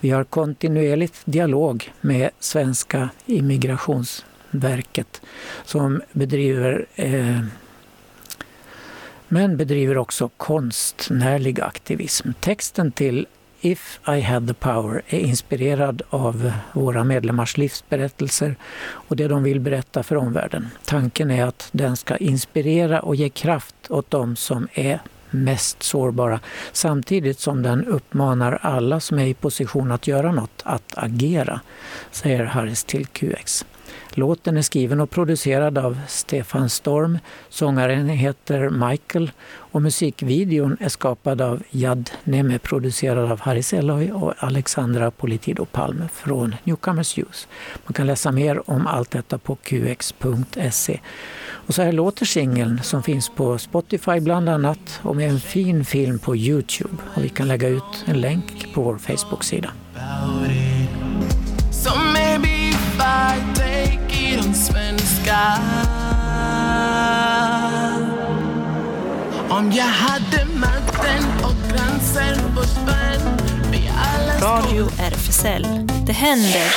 Vi 0.00 0.10
har 0.10 0.24
kontinuerligt 0.24 1.22
dialog 1.24 1.92
med 2.00 2.30
Svenska 2.40 3.08
immigrationsverket 3.26 5.22
som 5.64 6.02
bedriver 6.12 6.86
eh, 6.94 7.40
men 9.32 9.56
bedriver 9.56 9.98
också 9.98 10.30
konstnärlig 10.36 11.60
aktivism. 11.60 12.30
Texten 12.40 12.92
till 12.92 13.26
If 13.60 14.00
I 14.08 14.20
had 14.20 14.48
the 14.48 14.54
power 14.54 15.02
är 15.08 15.18
inspirerad 15.18 16.02
av 16.10 16.52
våra 16.72 17.04
medlemmars 17.04 17.56
livsberättelser 17.56 18.56
och 18.82 19.16
det 19.16 19.28
de 19.28 19.42
vill 19.42 19.60
berätta 19.60 20.02
för 20.02 20.16
omvärlden. 20.16 20.68
Tanken 20.84 21.30
är 21.30 21.44
att 21.44 21.68
den 21.72 21.96
ska 21.96 22.16
inspirera 22.16 23.00
och 23.00 23.16
ge 23.16 23.28
kraft 23.28 23.74
åt 23.88 24.10
de 24.10 24.36
som 24.36 24.68
är 24.72 25.00
mest 25.30 25.82
sårbara 25.82 26.40
samtidigt 26.72 27.38
som 27.38 27.62
den 27.62 27.84
uppmanar 27.84 28.58
alla 28.62 29.00
som 29.00 29.18
är 29.18 29.26
i 29.26 29.34
position 29.34 29.92
att 29.92 30.06
göra 30.06 30.32
något 30.32 30.62
att 30.64 30.92
agera, 30.96 31.60
säger 32.10 32.44
Harris 32.44 32.84
till 32.84 33.06
QX. 33.06 33.64
Låten 34.14 34.56
är 34.56 34.62
skriven 34.62 35.00
och 35.00 35.10
producerad 35.10 35.78
av 35.78 36.00
Stefan 36.08 36.70
Storm. 36.70 37.18
Sångaren 37.48 38.08
heter 38.08 38.68
Michael 38.68 39.30
och 39.50 39.82
musikvideon 39.82 40.76
är 40.80 40.88
skapad 40.88 41.40
av 41.40 41.62
Jad 41.70 42.10
Neme, 42.24 42.58
producerad 42.58 43.32
av 43.32 43.40
Harry 43.40 43.62
Selloy 43.62 44.12
och 44.12 44.34
Alexandra 44.38 45.10
Politido 45.10 45.64
Palme 45.64 46.08
från 46.12 46.54
Newcomers 46.64 47.18
Youth. 47.18 47.38
Man 47.84 47.92
kan 47.92 48.06
läsa 48.06 48.32
mer 48.32 48.70
om 48.70 48.86
allt 48.86 49.10
detta 49.10 49.38
på 49.38 49.56
qx.se. 49.56 51.00
Och 51.66 51.74
så 51.74 51.82
här 51.82 51.92
låter 51.92 52.26
singeln 52.26 52.80
som 52.82 53.02
finns 53.02 53.28
på 53.28 53.58
Spotify 53.58 54.20
bland 54.20 54.48
annat 54.48 55.00
och 55.02 55.16
med 55.16 55.30
en 55.30 55.40
fin 55.40 55.84
film 55.84 56.18
på 56.18 56.36
Youtube. 56.36 56.96
Och 57.14 57.24
vi 57.24 57.28
kan 57.28 57.48
lägga 57.48 57.68
ut 57.68 58.04
en 58.06 58.20
länk 58.20 58.74
på 58.74 58.82
vår 58.82 58.98
Facebook-sida. 58.98 59.70
Svenska 65.20 65.58
Om 69.48 69.72
jag 69.72 69.84
hade 69.84 70.44
makten 70.44 71.24
och 71.44 71.70
gränser 71.72 72.54
på 72.54 72.62
spänn 72.62 73.36
Radio 74.40 74.86
RFSL. 75.00 75.66
Det 76.06 76.12
händer. 76.12 76.74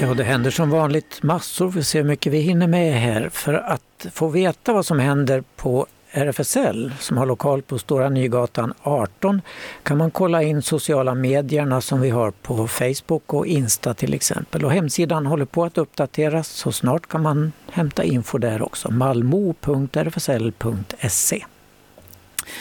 Ja, 0.00 0.14
det 0.14 0.24
händer 0.24 0.50
som 0.50 0.70
vanligt 0.70 1.22
massor. 1.22 1.68
Vi 1.68 1.84
ser 1.84 1.98
hur 1.98 2.08
mycket 2.08 2.32
vi 2.32 2.38
hinner 2.38 2.66
med 2.66 3.00
här. 3.00 3.28
För 3.32 3.54
att 3.54 4.06
få 4.12 4.28
veta 4.28 4.72
vad 4.72 4.86
som 4.86 4.98
händer 4.98 5.44
på 5.56 5.86
RFSL 6.16 6.92
som 7.00 7.18
har 7.18 7.26
lokal 7.26 7.62
på 7.62 7.78
Stora 7.78 8.08
Nygatan 8.08 8.74
18 8.82 9.40
kan 9.82 9.98
man 9.98 10.10
kolla 10.10 10.42
in 10.42 10.62
sociala 10.62 11.14
medierna 11.14 11.80
som 11.80 12.00
vi 12.00 12.10
har 12.10 12.30
på 12.30 12.68
Facebook 12.68 13.34
och 13.34 13.46
Insta 13.46 13.94
till 13.94 14.14
exempel. 14.14 14.64
Och 14.64 14.72
hemsidan 14.72 15.26
håller 15.26 15.44
på 15.44 15.64
att 15.64 15.78
uppdateras 15.78 16.48
så 16.48 16.72
snart 16.72 17.06
kan 17.06 17.22
man 17.22 17.52
hämta 17.72 18.04
info 18.04 18.38
där 18.38 18.62
också. 18.62 18.90
malmo.rfsl.se 18.90 19.86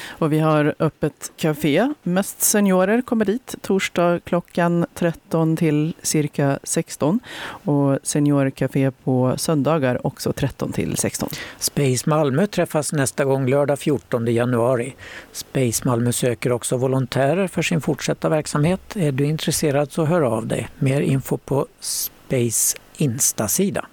och 0.10 0.34
vi 0.34 0.40
har 0.40 0.76
öppet 0.80 1.32
café. 1.38 1.94
Mest 2.04 2.42
seniorer 2.42 3.02
kommer 3.02 3.26
dit 3.26 3.56
torsdag 3.62 4.20
klockan 4.24 4.86
13 4.94 5.58
till 5.58 5.94
cirka 6.02 6.60
16. 6.64 7.20
Och 7.46 8.00
seniorcafé 8.04 8.92
på 8.92 9.34
söndagar 9.38 10.08
också 10.08 10.34
13 10.34 10.72
till 10.72 10.98
16. 10.98 11.30
Space 11.60 12.10
Malmö 12.10 12.48
träffas 12.48 12.94
nästa 12.94 13.26
gång 13.26 13.48
lördag 13.48 13.80
14 13.80 14.28
januari. 14.28 14.96
Space 15.32 15.88
Malmö 15.88 16.12
söker 16.12 16.52
också 16.52 16.78
volontärer 16.78 17.48
för 17.48 17.62
sin 17.62 17.82
fortsatta 17.82 18.30
verksamhet. 18.30 18.96
Är 18.96 19.12
du 19.12 19.26
intresserad 19.26 19.92
så 19.92 20.06
hör 20.06 20.22
av 20.22 20.48
dig. 20.48 20.68
Mer 20.80 21.02
info 21.02 21.38
på 21.38 21.68
Space 21.80 22.78
Insta-sida. 22.98 23.86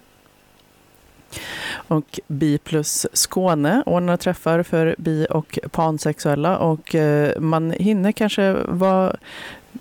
Och 1.71 2.19
Bi 2.27 2.57
plus 2.57 3.07
Skåne 3.13 3.83
ordnar 3.85 4.17
träffar 4.17 4.63
för 4.63 4.95
bi 4.97 5.27
och 5.29 5.59
pansexuella 5.71 6.57
och 6.57 6.95
eh, 6.95 7.39
man 7.39 7.71
hinner 7.71 8.11
kanske 8.11 8.53
vara... 8.53 9.15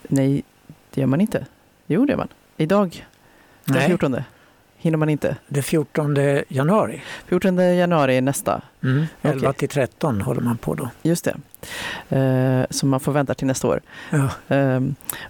Nej, 0.02 0.42
det 0.94 1.00
gör 1.00 1.08
man 1.08 1.20
inte. 1.20 1.46
Jo, 1.86 2.04
det 2.06 2.12
gör 2.12 2.18
man. 2.18 2.28
Idag, 2.56 3.06
den 3.64 3.76
Nej. 3.76 3.86
14 3.86 4.16
hinner 4.82 4.98
man 4.98 5.08
inte. 5.08 5.36
Det 5.48 5.62
14 5.62 6.16
januari? 6.48 7.02
14 7.26 7.76
januari 7.76 8.16
är 8.16 8.22
nästa. 8.22 8.62
Mm, 8.82 9.06
11 9.22 9.48
okay. 9.48 9.52
till 9.52 9.68
13 9.68 10.20
håller 10.20 10.40
man 10.40 10.56
på 10.56 10.74
då. 10.74 10.90
Just 11.02 11.24
det. 11.24 11.36
Eh, 12.16 12.66
så 12.70 12.86
man 12.86 13.00
får 13.00 13.12
vänta 13.12 13.34
till 13.34 13.46
nästa 13.46 13.68
år. 13.68 13.80
Ja. 14.10 14.56
Eh, 14.56 14.80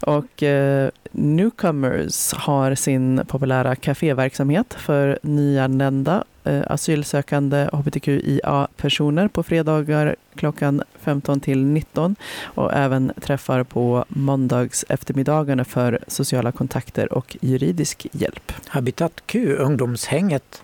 och 0.00 0.42
eh, 0.42 0.90
Newcomers 1.12 2.32
har 2.32 2.74
sin 2.74 3.22
populära 3.26 3.76
kaféverksamhet 3.76 4.74
för 4.74 5.18
nyanlända 5.22 6.24
eh, 6.44 6.62
asylsökande 6.66 7.68
hbtqia-personer 7.72 9.28
på 9.28 9.42
fredagar 9.42 10.16
klockan 10.34 10.82
15 11.00 11.40
till 11.40 11.64
19 11.64 12.16
och 12.44 12.72
även 12.72 13.12
träffar 13.20 13.64
på 13.64 14.04
måndags 14.08 14.84
eftermiddagarna 14.88 15.64
för 15.64 15.98
sociala 16.06 16.52
kontakter 16.52 17.12
och 17.12 17.36
juridisk 17.40 18.06
hjälp. 18.12 18.52
Habitat 18.66 19.22
Q, 19.26 19.56
ungdomshänget, 19.56 20.62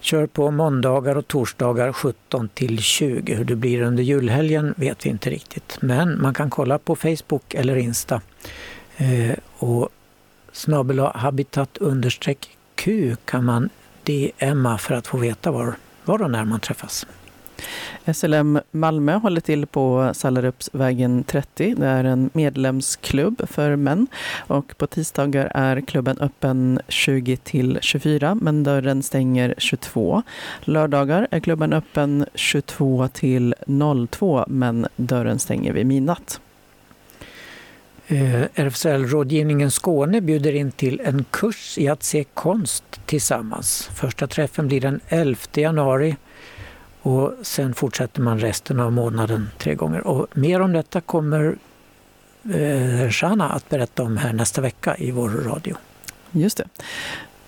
kör 0.00 0.26
på 0.26 0.50
måndagar 0.50 1.16
och 1.16 1.28
torsdagar 1.28 1.92
17 1.92 2.48
till 2.48 2.78
20. 2.78 3.34
Hur 3.34 3.44
det 3.44 3.56
blir 3.56 3.82
under 3.82 4.02
julhelgen 4.02 4.74
vet 4.76 5.06
vi 5.06 5.10
inte 5.10 5.30
riktigt, 5.30 5.78
men 5.80 6.22
man 6.22 6.34
kan 6.34 6.50
kolla 6.50 6.78
på 6.78 6.96
Facebook 6.96 7.54
eller 7.54 7.76
Insta. 7.76 8.20
Eh, 8.96 9.36
och 9.58 9.88
snabel 10.52 10.98
habitat 10.98 11.78
understreck 11.78 12.56
Q 12.74 13.16
kan 13.24 13.44
man 13.44 13.68
DMa 14.04 14.78
för 14.78 14.94
att 14.94 15.06
få 15.06 15.16
veta 15.16 15.50
var, 15.50 15.74
var 16.04 16.22
och 16.22 16.30
när 16.30 16.44
man 16.44 16.60
träffas. 16.60 17.06
SLM 18.14 18.60
Malmö 18.70 19.14
håller 19.14 19.40
till 19.40 19.66
på 19.66 20.10
Sallarupsvägen 20.14 21.24
30. 21.24 21.74
Det 21.74 21.86
är 21.86 22.04
en 22.04 22.30
medlemsklubb 22.32 23.48
för 23.48 23.76
män 23.76 24.06
och 24.46 24.78
på 24.78 24.86
tisdagar 24.86 25.52
är 25.54 25.80
klubben 25.80 26.18
öppen 26.18 26.80
20 26.88 27.36
till 27.36 27.78
24 27.82 28.34
men 28.34 28.64
dörren 28.64 29.02
stänger 29.02 29.54
22. 29.58 30.22
Lördagar 30.60 31.28
är 31.30 31.40
klubben 31.40 31.72
öppen 31.72 32.26
22 32.34 33.08
till 33.08 33.54
02 34.10 34.44
men 34.48 34.86
dörren 34.96 35.38
stänger 35.38 35.72
vid 35.72 35.86
midnatt. 35.86 36.40
Eh, 38.08 38.42
RFSL-rådgivningen 38.54 39.70
Skåne 39.70 40.20
bjuder 40.20 40.52
in 40.52 40.72
till 40.72 41.00
en 41.04 41.24
kurs 41.30 41.78
i 41.78 41.88
att 41.88 42.02
se 42.02 42.24
konst 42.34 42.84
tillsammans. 43.06 43.90
Första 43.94 44.26
träffen 44.26 44.68
blir 44.68 44.80
den 44.80 45.00
11 45.08 45.40
januari 45.54 46.16
och 47.02 47.32
sen 47.42 47.74
fortsätter 47.74 48.20
man 48.20 48.38
resten 48.38 48.80
av 48.80 48.92
månaden 48.92 49.48
tre 49.58 49.74
gånger. 49.74 50.06
Och 50.06 50.26
mer 50.36 50.60
om 50.60 50.72
detta 50.72 51.00
kommer 51.00 51.56
eh, 52.54 53.10
Shana 53.10 53.48
att 53.48 53.68
berätta 53.68 54.02
om 54.02 54.16
här 54.16 54.32
nästa 54.32 54.60
vecka 54.60 54.96
i 54.96 55.10
vår 55.10 55.28
radio. 55.28 55.76
Just 56.30 56.56
det. 56.56 56.64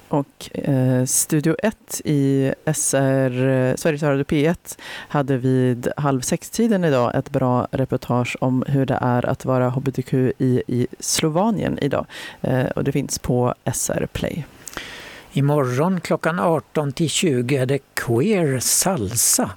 Och 0.09 0.51
eh, 0.55 1.05
Studio 1.05 1.57
1 1.63 2.01
i 2.05 2.53
SR, 2.75 3.49
eh, 3.49 3.75
Sveriges 3.75 4.03
Radio 4.03 4.25
P1 4.25 4.79
hade 5.09 5.37
vid 5.37 5.89
halv 5.97 6.21
sex-tiden 6.21 6.85
idag 6.85 7.15
ett 7.15 7.31
bra 7.31 7.69
reportage 7.71 8.37
om 8.41 8.65
hur 8.67 8.87
det 8.87 8.99
är 9.01 9.27
att 9.27 9.45
vara 9.45 9.69
hbtqi 9.69 10.33
i 10.67 10.87
Slovanien 10.99 11.79
idag. 11.83 12.07
Eh, 12.41 12.67
och 12.67 12.85
det 12.85 12.93
finns 12.93 13.19
på 13.19 13.55
SR 13.73 14.07
Play. 14.13 14.45
Imorgon 15.33 16.01
klockan 16.01 16.39
18 16.39 16.93
till 16.93 17.11
20 17.11 17.57
är 17.57 17.67
det 17.67 17.79
Queer 17.95 18.59
Salsa 18.59 19.51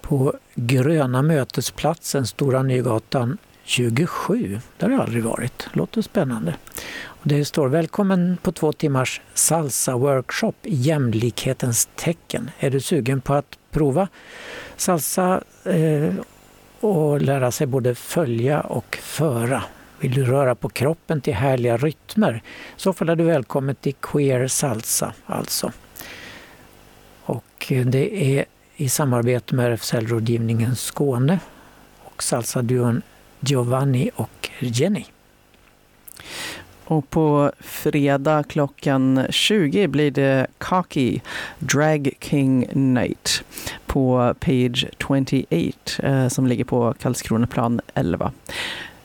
på 0.00 0.34
Gröna 0.54 1.22
mötesplatsen, 1.22 2.26
Stora 2.26 2.62
Nygatan 2.62 3.38
27. 3.70 4.60
Där 4.78 4.86
har 4.86 4.94
jag 4.94 5.02
aldrig 5.02 5.24
varit. 5.24 5.68
Låter 5.72 6.02
spännande. 6.02 6.54
Och 7.02 7.28
det 7.28 7.44
står 7.44 7.68
Välkommen 7.68 8.38
på 8.42 8.52
två 8.52 8.72
timmars 8.72 9.20
salsa-workshop 9.34 10.52
i 10.62 10.74
jämlikhetens 10.74 11.88
tecken. 11.96 12.50
Är 12.58 12.70
du 12.70 12.80
sugen 12.80 13.20
på 13.20 13.34
att 13.34 13.58
prova 13.70 14.08
salsa 14.76 15.42
eh, 15.64 16.14
och 16.80 17.22
lära 17.22 17.50
sig 17.50 17.66
både 17.66 17.94
följa 17.94 18.60
och 18.60 18.96
föra? 19.02 19.62
Vill 20.00 20.14
du 20.14 20.24
röra 20.24 20.54
på 20.54 20.68
kroppen 20.68 21.20
till 21.20 21.34
härliga 21.34 21.76
rytmer? 21.76 22.42
Så 22.76 22.92
fall 22.92 23.08
är 23.08 23.16
du 23.16 23.24
välkommen 23.24 23.74
till 23.74 23.94
Queer 23.94 24.48
Salsa 24.48 25.12
alltså. 25.26 25.72
Och 27.22 27.72
det 27.86 28.38
är 28.38 28.44
i 28.76 28.88
samarbete 28.88 29.54
med 29.54 29.72
RFSL-rådgivningen 29.72 30.76
Skåne 30.76 31.38
och 32.04 32.22
salsa-duon 32.22 33.02
Giovanni 33.40 34.10
och 34.16 34.50
Jenny. 34.58 35.04
Och 36.84 37.10
på 37.10 37.52
fredag 37.60 38.44
klockan 38.48 39.26
20 39.30 39.88
blir 39.88 40.10
det 40.10 40.46
Kaki, 40.58 41.20
Drag 41.58 42.10
King 42.20 42.68
Night 42.72 43.44
på 43.86 44.34
Page 44.40 44.86
28 44.98 46.02
eh, 46.02 46.28
som 46.28 46.46
ligger 46.46 46.64
på 46.64 46.94
Karlskronaplan 47.00 47.80
11. 47.94 48.32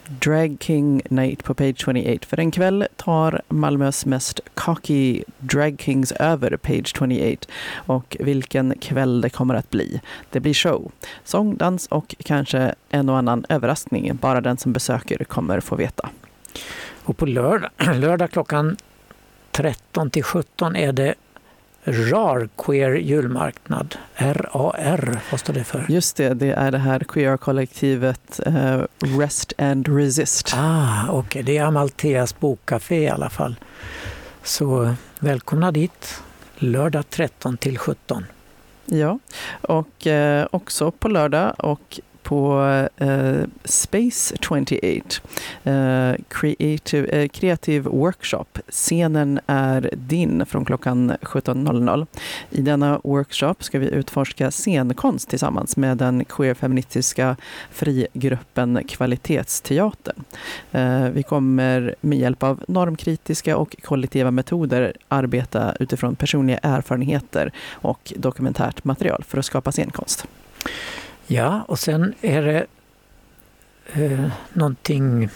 Drag 0.07 0.57
King 0.59 1.01
Night 1.09 1.43
på 1.43 1.53
Page 1.53 1.77
28. 1.77 2.27
För 2.27 2.39
en 2.39 2.51
kväll 2.51 2.87
tar 2.95 3.41
Malmös 3.47 4.05
mest 4.05 4.39
cocky 4.53 5.23
drag 5.39 5.81
kings 5.81 6.11
över 6.11 6.57
Page 6.57 6.97
28. 6.97 7.47
Och 7.73 8.17
vilken 8.19 8.77
kväll 8.79 9.21
det 9.21 9.29
kommer 9.29 9.55
att 9.55 9.69
bli. 9.69 10.01
Det 10.29 10.39
blir 10.39 10.53
show, 10.53 10.91
sång, 11.23 11.55
dans 11.55 11.87
och 11.87 12.15
kanske 12.23 12.75
en 12.89 13.09
och 13.09 13.17
annan 13.17 13.45
överraskning. 13.49 14.15
Bara 14.21 14.41
den 14.41 14.57
som 14.57 14.73
besöker 14.73 15.23
kommer 15.23 15.59
få 15.59 15.75
veta. 15.75 16.09
Och 17.03 17.17
på 17.17 17.25
lördag, 17.25 17.69
lördag 17.95 18.31
klockan 18.31 18.77
13 19.51 20.09
till 20.09 20.23
17 20.23 20.75
är 20.75 20.93
det 20.93 21.15
RAR, 21.87 22.49
Queer 22.57 22.95
julmarknad. 22.95 23.95
RAR, 24.15 25.19
vad 25.31 25.39
står 25.39 25.53
det 25.53 25.63
för? 25.63 25.85
Just 25.89 26.15
det, 26.15 26.33
det 26.33 26.51
är 26.51 26.71
det 26.71 26.77
här 26.77 26.99
queer-kollektivet 26.99 28.39
uh, 28.47 28.83
Rest 29.19 29.53
and 29.57 29.87
Resist. 29.87 30.53
Ah, 30.55 31.03
Okej, 31.09 31.19
okay. 31.19 31.41
det 31.41 31.57
är 31.57 31.63
Amaltheas 31.63 32.39
bokcafé 32.39 33.03
i 33.03 33.09
alla 33.09 33.29
fall. 33.29 33.55
Så 34.43 34.95
välkomna 35.19 35.71
dit 35.71 36.21
lördag 36.55 37.09
13 37.09 37.57
till 37.57 37.77
17. 37.77 38.25
Ja, 38.85 39.19
och 39.61 40.07
eh, 40.07 40.47
också 40.51 40.91
på 40.91 41.07
lördag 41.07 41.55
och 41.57 41.99
på 42.25 42.67
eh, 42.97 43.41
Space 43.63 44.35
28, 44.41 45.21
eh, 45.63 46.15
creative, 46.27 47.07
eh, 47.07 47.27
kreativ 47.27 47.83
workshop. 47.83 48.45
Scenen 48.69 49.39
är 49.47 49.89
din 49.93 50.45
från 50.45 50.65
klockan 50.65 51.13
17.00. 51.21 52.07
I 52.49 52.61
denna 52.61 52.99
workshop 53.03 53.55
ska 53.59 53.79
vi 53.79 53.89
utforska 53.89 54.51
scenkonst 54.51 55.29
tillsammans 55.29 55.77
med 55.77 55.97
den 55.97 56.25
queerfeministiska 56.25 57.35
frigruppen 57.71 58.79
Kvalitetsteatern. 58.87 60.23
Eh, 60.71 61.09
vi 61.09 61.23
kommer 61.23 61.95
med 62.01 62.19
hjälp 62.19 62.43
av 62.43 62.63
normkritiska 62.67 63.57
och 63.57 63.75
kollektiva 63.83 64.31
metoder 64.31 64.93
arbeta 65.07 65.75
utifrån 65.79 66.15
personliga 66.15 66.57
erfarenheter 66.57 67.51
och 67.71 68.13
dokumentärt 68.15 68.83
material 68.83 69.23
för 69.27 69.37
att 69.37 69.45
skapa 69.45 69.71
scenkonst. 69.71 70.27
Ja, 71.27 71.65
och 71.67 71.79
sen 71.79 72.13
är 72.21 72.41
det 72.41 72.65
eh, 73.93 74.27
någonting 74.53 75.29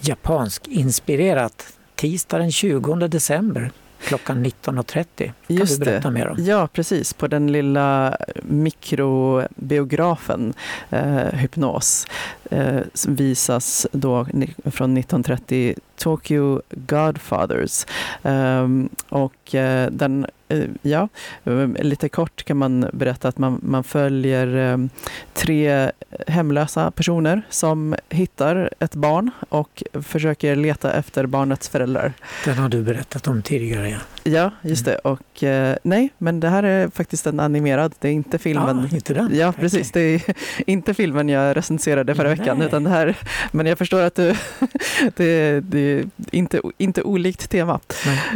japansk 0.00 0.68
inspirerat. 0.68 1.66
Tisdag 1.94 2.38
den 2.38 2.52
20 2.52 2.94
december 3.08 3.70
klockan 4.00 4.46
19.30. 4.46 5.04
Kan 5.16 5.32
Just 5.46 5.78
du 5.78 5.84
berätta 5.84 6.08
det. 6.08 6.14
mer 6.14 6.28
om? 6.28 6.36
Ja, 6.44 6.68
precis. 6.72 7.12
På 7.12 7.26
den 7.26 7.52
lilla 7.52 8.16
mikrobiografen 8.42 10.54
eh, 10.90 11.16
Hypnos 11.32 12.06
eh, 12.50 12.80
visas 13.08 13.86
då 13.92 14.24
från 14.64 14.96
1930 14.96 15.74
Tokyo 15.96 16.62
Godfathers. 16.70 17.86
Ehm, 18.22 18.88
och 19.08 19.54
eh, 19.54 19.90
den, 19.90 20.26
eh, 20.48 20.64
ja, 20.82 21.08
ehm, 21.44 21.76
lite 21.80 22.08
kort 22.08 22.44
kan 22.44 22.56
man 22.56 22.90
berätta 22.92 23.28
att 23.28 23.38
man, 23.38 23.60
man 23.62 23.84
följer 23.84 24.56
ehm, 24.56 24.88
tre 25.32 25.90
hemlösa 26.26 26.90
personer 26.90 27.42
som 27.50 27.94
hittar 28.08 28.70
ett 28.78 28.94
barn 28.94 29.30
och 29.48 29.82
försöker 30.02 30.56
leta 30.56 30.92
efter 30.92 31.26
barnets 31.26 31.68
föräldrar. 31.68 32.12
Den 32.44 32.58
har 32.58 32.68
du 32.68 32.82
berättat 32.82 33.26
om 33.28 33.42
tidigare. 33.42 33.88
Ja. 33.88 33.98
Ja, 34.26 34.50
just 34.62 34.84
det. 34.84 34.98
Och 34.98 35.42
eh, 35.42 35.76
nej, 35.82 36.12
men 36.18 36.40
det 36.40 36.48
här 36.48 36.62
är 36.62 36.88
faktiskt 36.88 37.26
en 37.26 37.40
animerad. 37.40 37.94
Det 37.98 38.08
är 38.08 38.12
inte 38.12 38.38
filmen. 38.38 38.78
Ah, 38.78 38.94
inte 38.94 39.14
den? 39.14 39.36
Ja, 39.36 39.52
precis. 39.52 39.92
Det 39.92 40.00
är 40.00 40.22
inte 40.66 40.94
filmen 40.94 41.28
jag 41.28 41.56
recenserade 41.56 42.14
förra 42.14 42.28
veckan. 42.28 42.58
Nej. 42.58 42.66
Utan 42.66 42.84
det 42.84 42.90
här, 42.90 43.16
men 43.52 43.66
jag 43.66 43.78
förstår 43.78 44.00
att 44.00 44.14
du, 44.14 44.34
det, 45.16 45.60
det 45.60 45.78
är 45.78 46.06
inte, 46.30 46.60
inte 46.78 47.02
olikt 47.02 47.50
tema. 47.50 47.80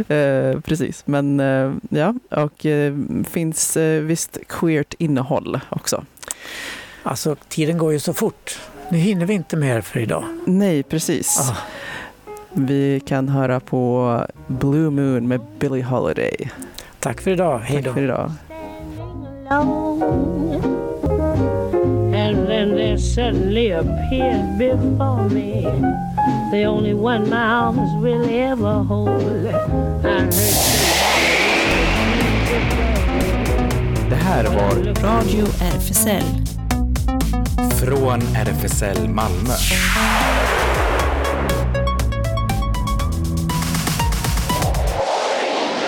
Eh, 0.07 0.59
precis, 0.59 1.03
men 1.05 1.39
eh, 1.39 1.73
ja, 1.89 2.13
och 2.29 2.65
eh, 2.65 2.95
finns 3.29 3.77
eh, 3.77 4.01
visst 4.01 4.37
queert 4.47 4.93
innehåll 4.97 5.59
också. 5.69 6.05
Alltså, 7.03 7.35
tiden 7.49 7.77
går 7.77 7.93
ju 7.93 7.99
så 7.99 8.13
fort. 8.13 8.59
Nu 8.89 8.97
hinner 8.97 9.25
vi 9.25 9.33
inte 9.33 9.57
mer 9.57 9.81
för 9.81 9.99
idag. 9.99 10.23
Nej, 10.45 10.83
precis. 10.83 11.39
Ah, 11.39 11.57
Vi 12.53 12.99
kan 13.05 13.29
höra 13.29 13.59
på 13.59 14.17
Blue 14.47 14.89
Moon 14.89 15.27
med 15.27 15.41
Billie 15.59 15.81
Holiday. 15.81 16.51
tack 16.99 17.21
för 17.21 17.31
idag. 17.31 17.59
Hej 17.59 17.75
Tack 17.77 17.85
då. 17.85 17.93
för 17.93 18.01
idag. 18.01 18.31
And 22.13 22.47
then 22.47 22.69
there 22.75 22.97
suddenly 22.97 23.71
appeared 23.71 24.57
before 24.57 25.29
me 25.29 25.61
the 26.51 26.67
only 26.67 26.93
one 26.93 27.29
my 27.29 27.35
arms 27.35 28.03
will 28.03 28.29
ever 28.29 28.83
hold. 28.83 29.47
Det 34.09 34.15
här 34.15 34.43
var 34.43 35.03
Radio 35.03 35.45
RFSL. 35.45 36.23
från 37.79 38.21
RFSL 38.35 39.07
Malmö. 39.09 39.53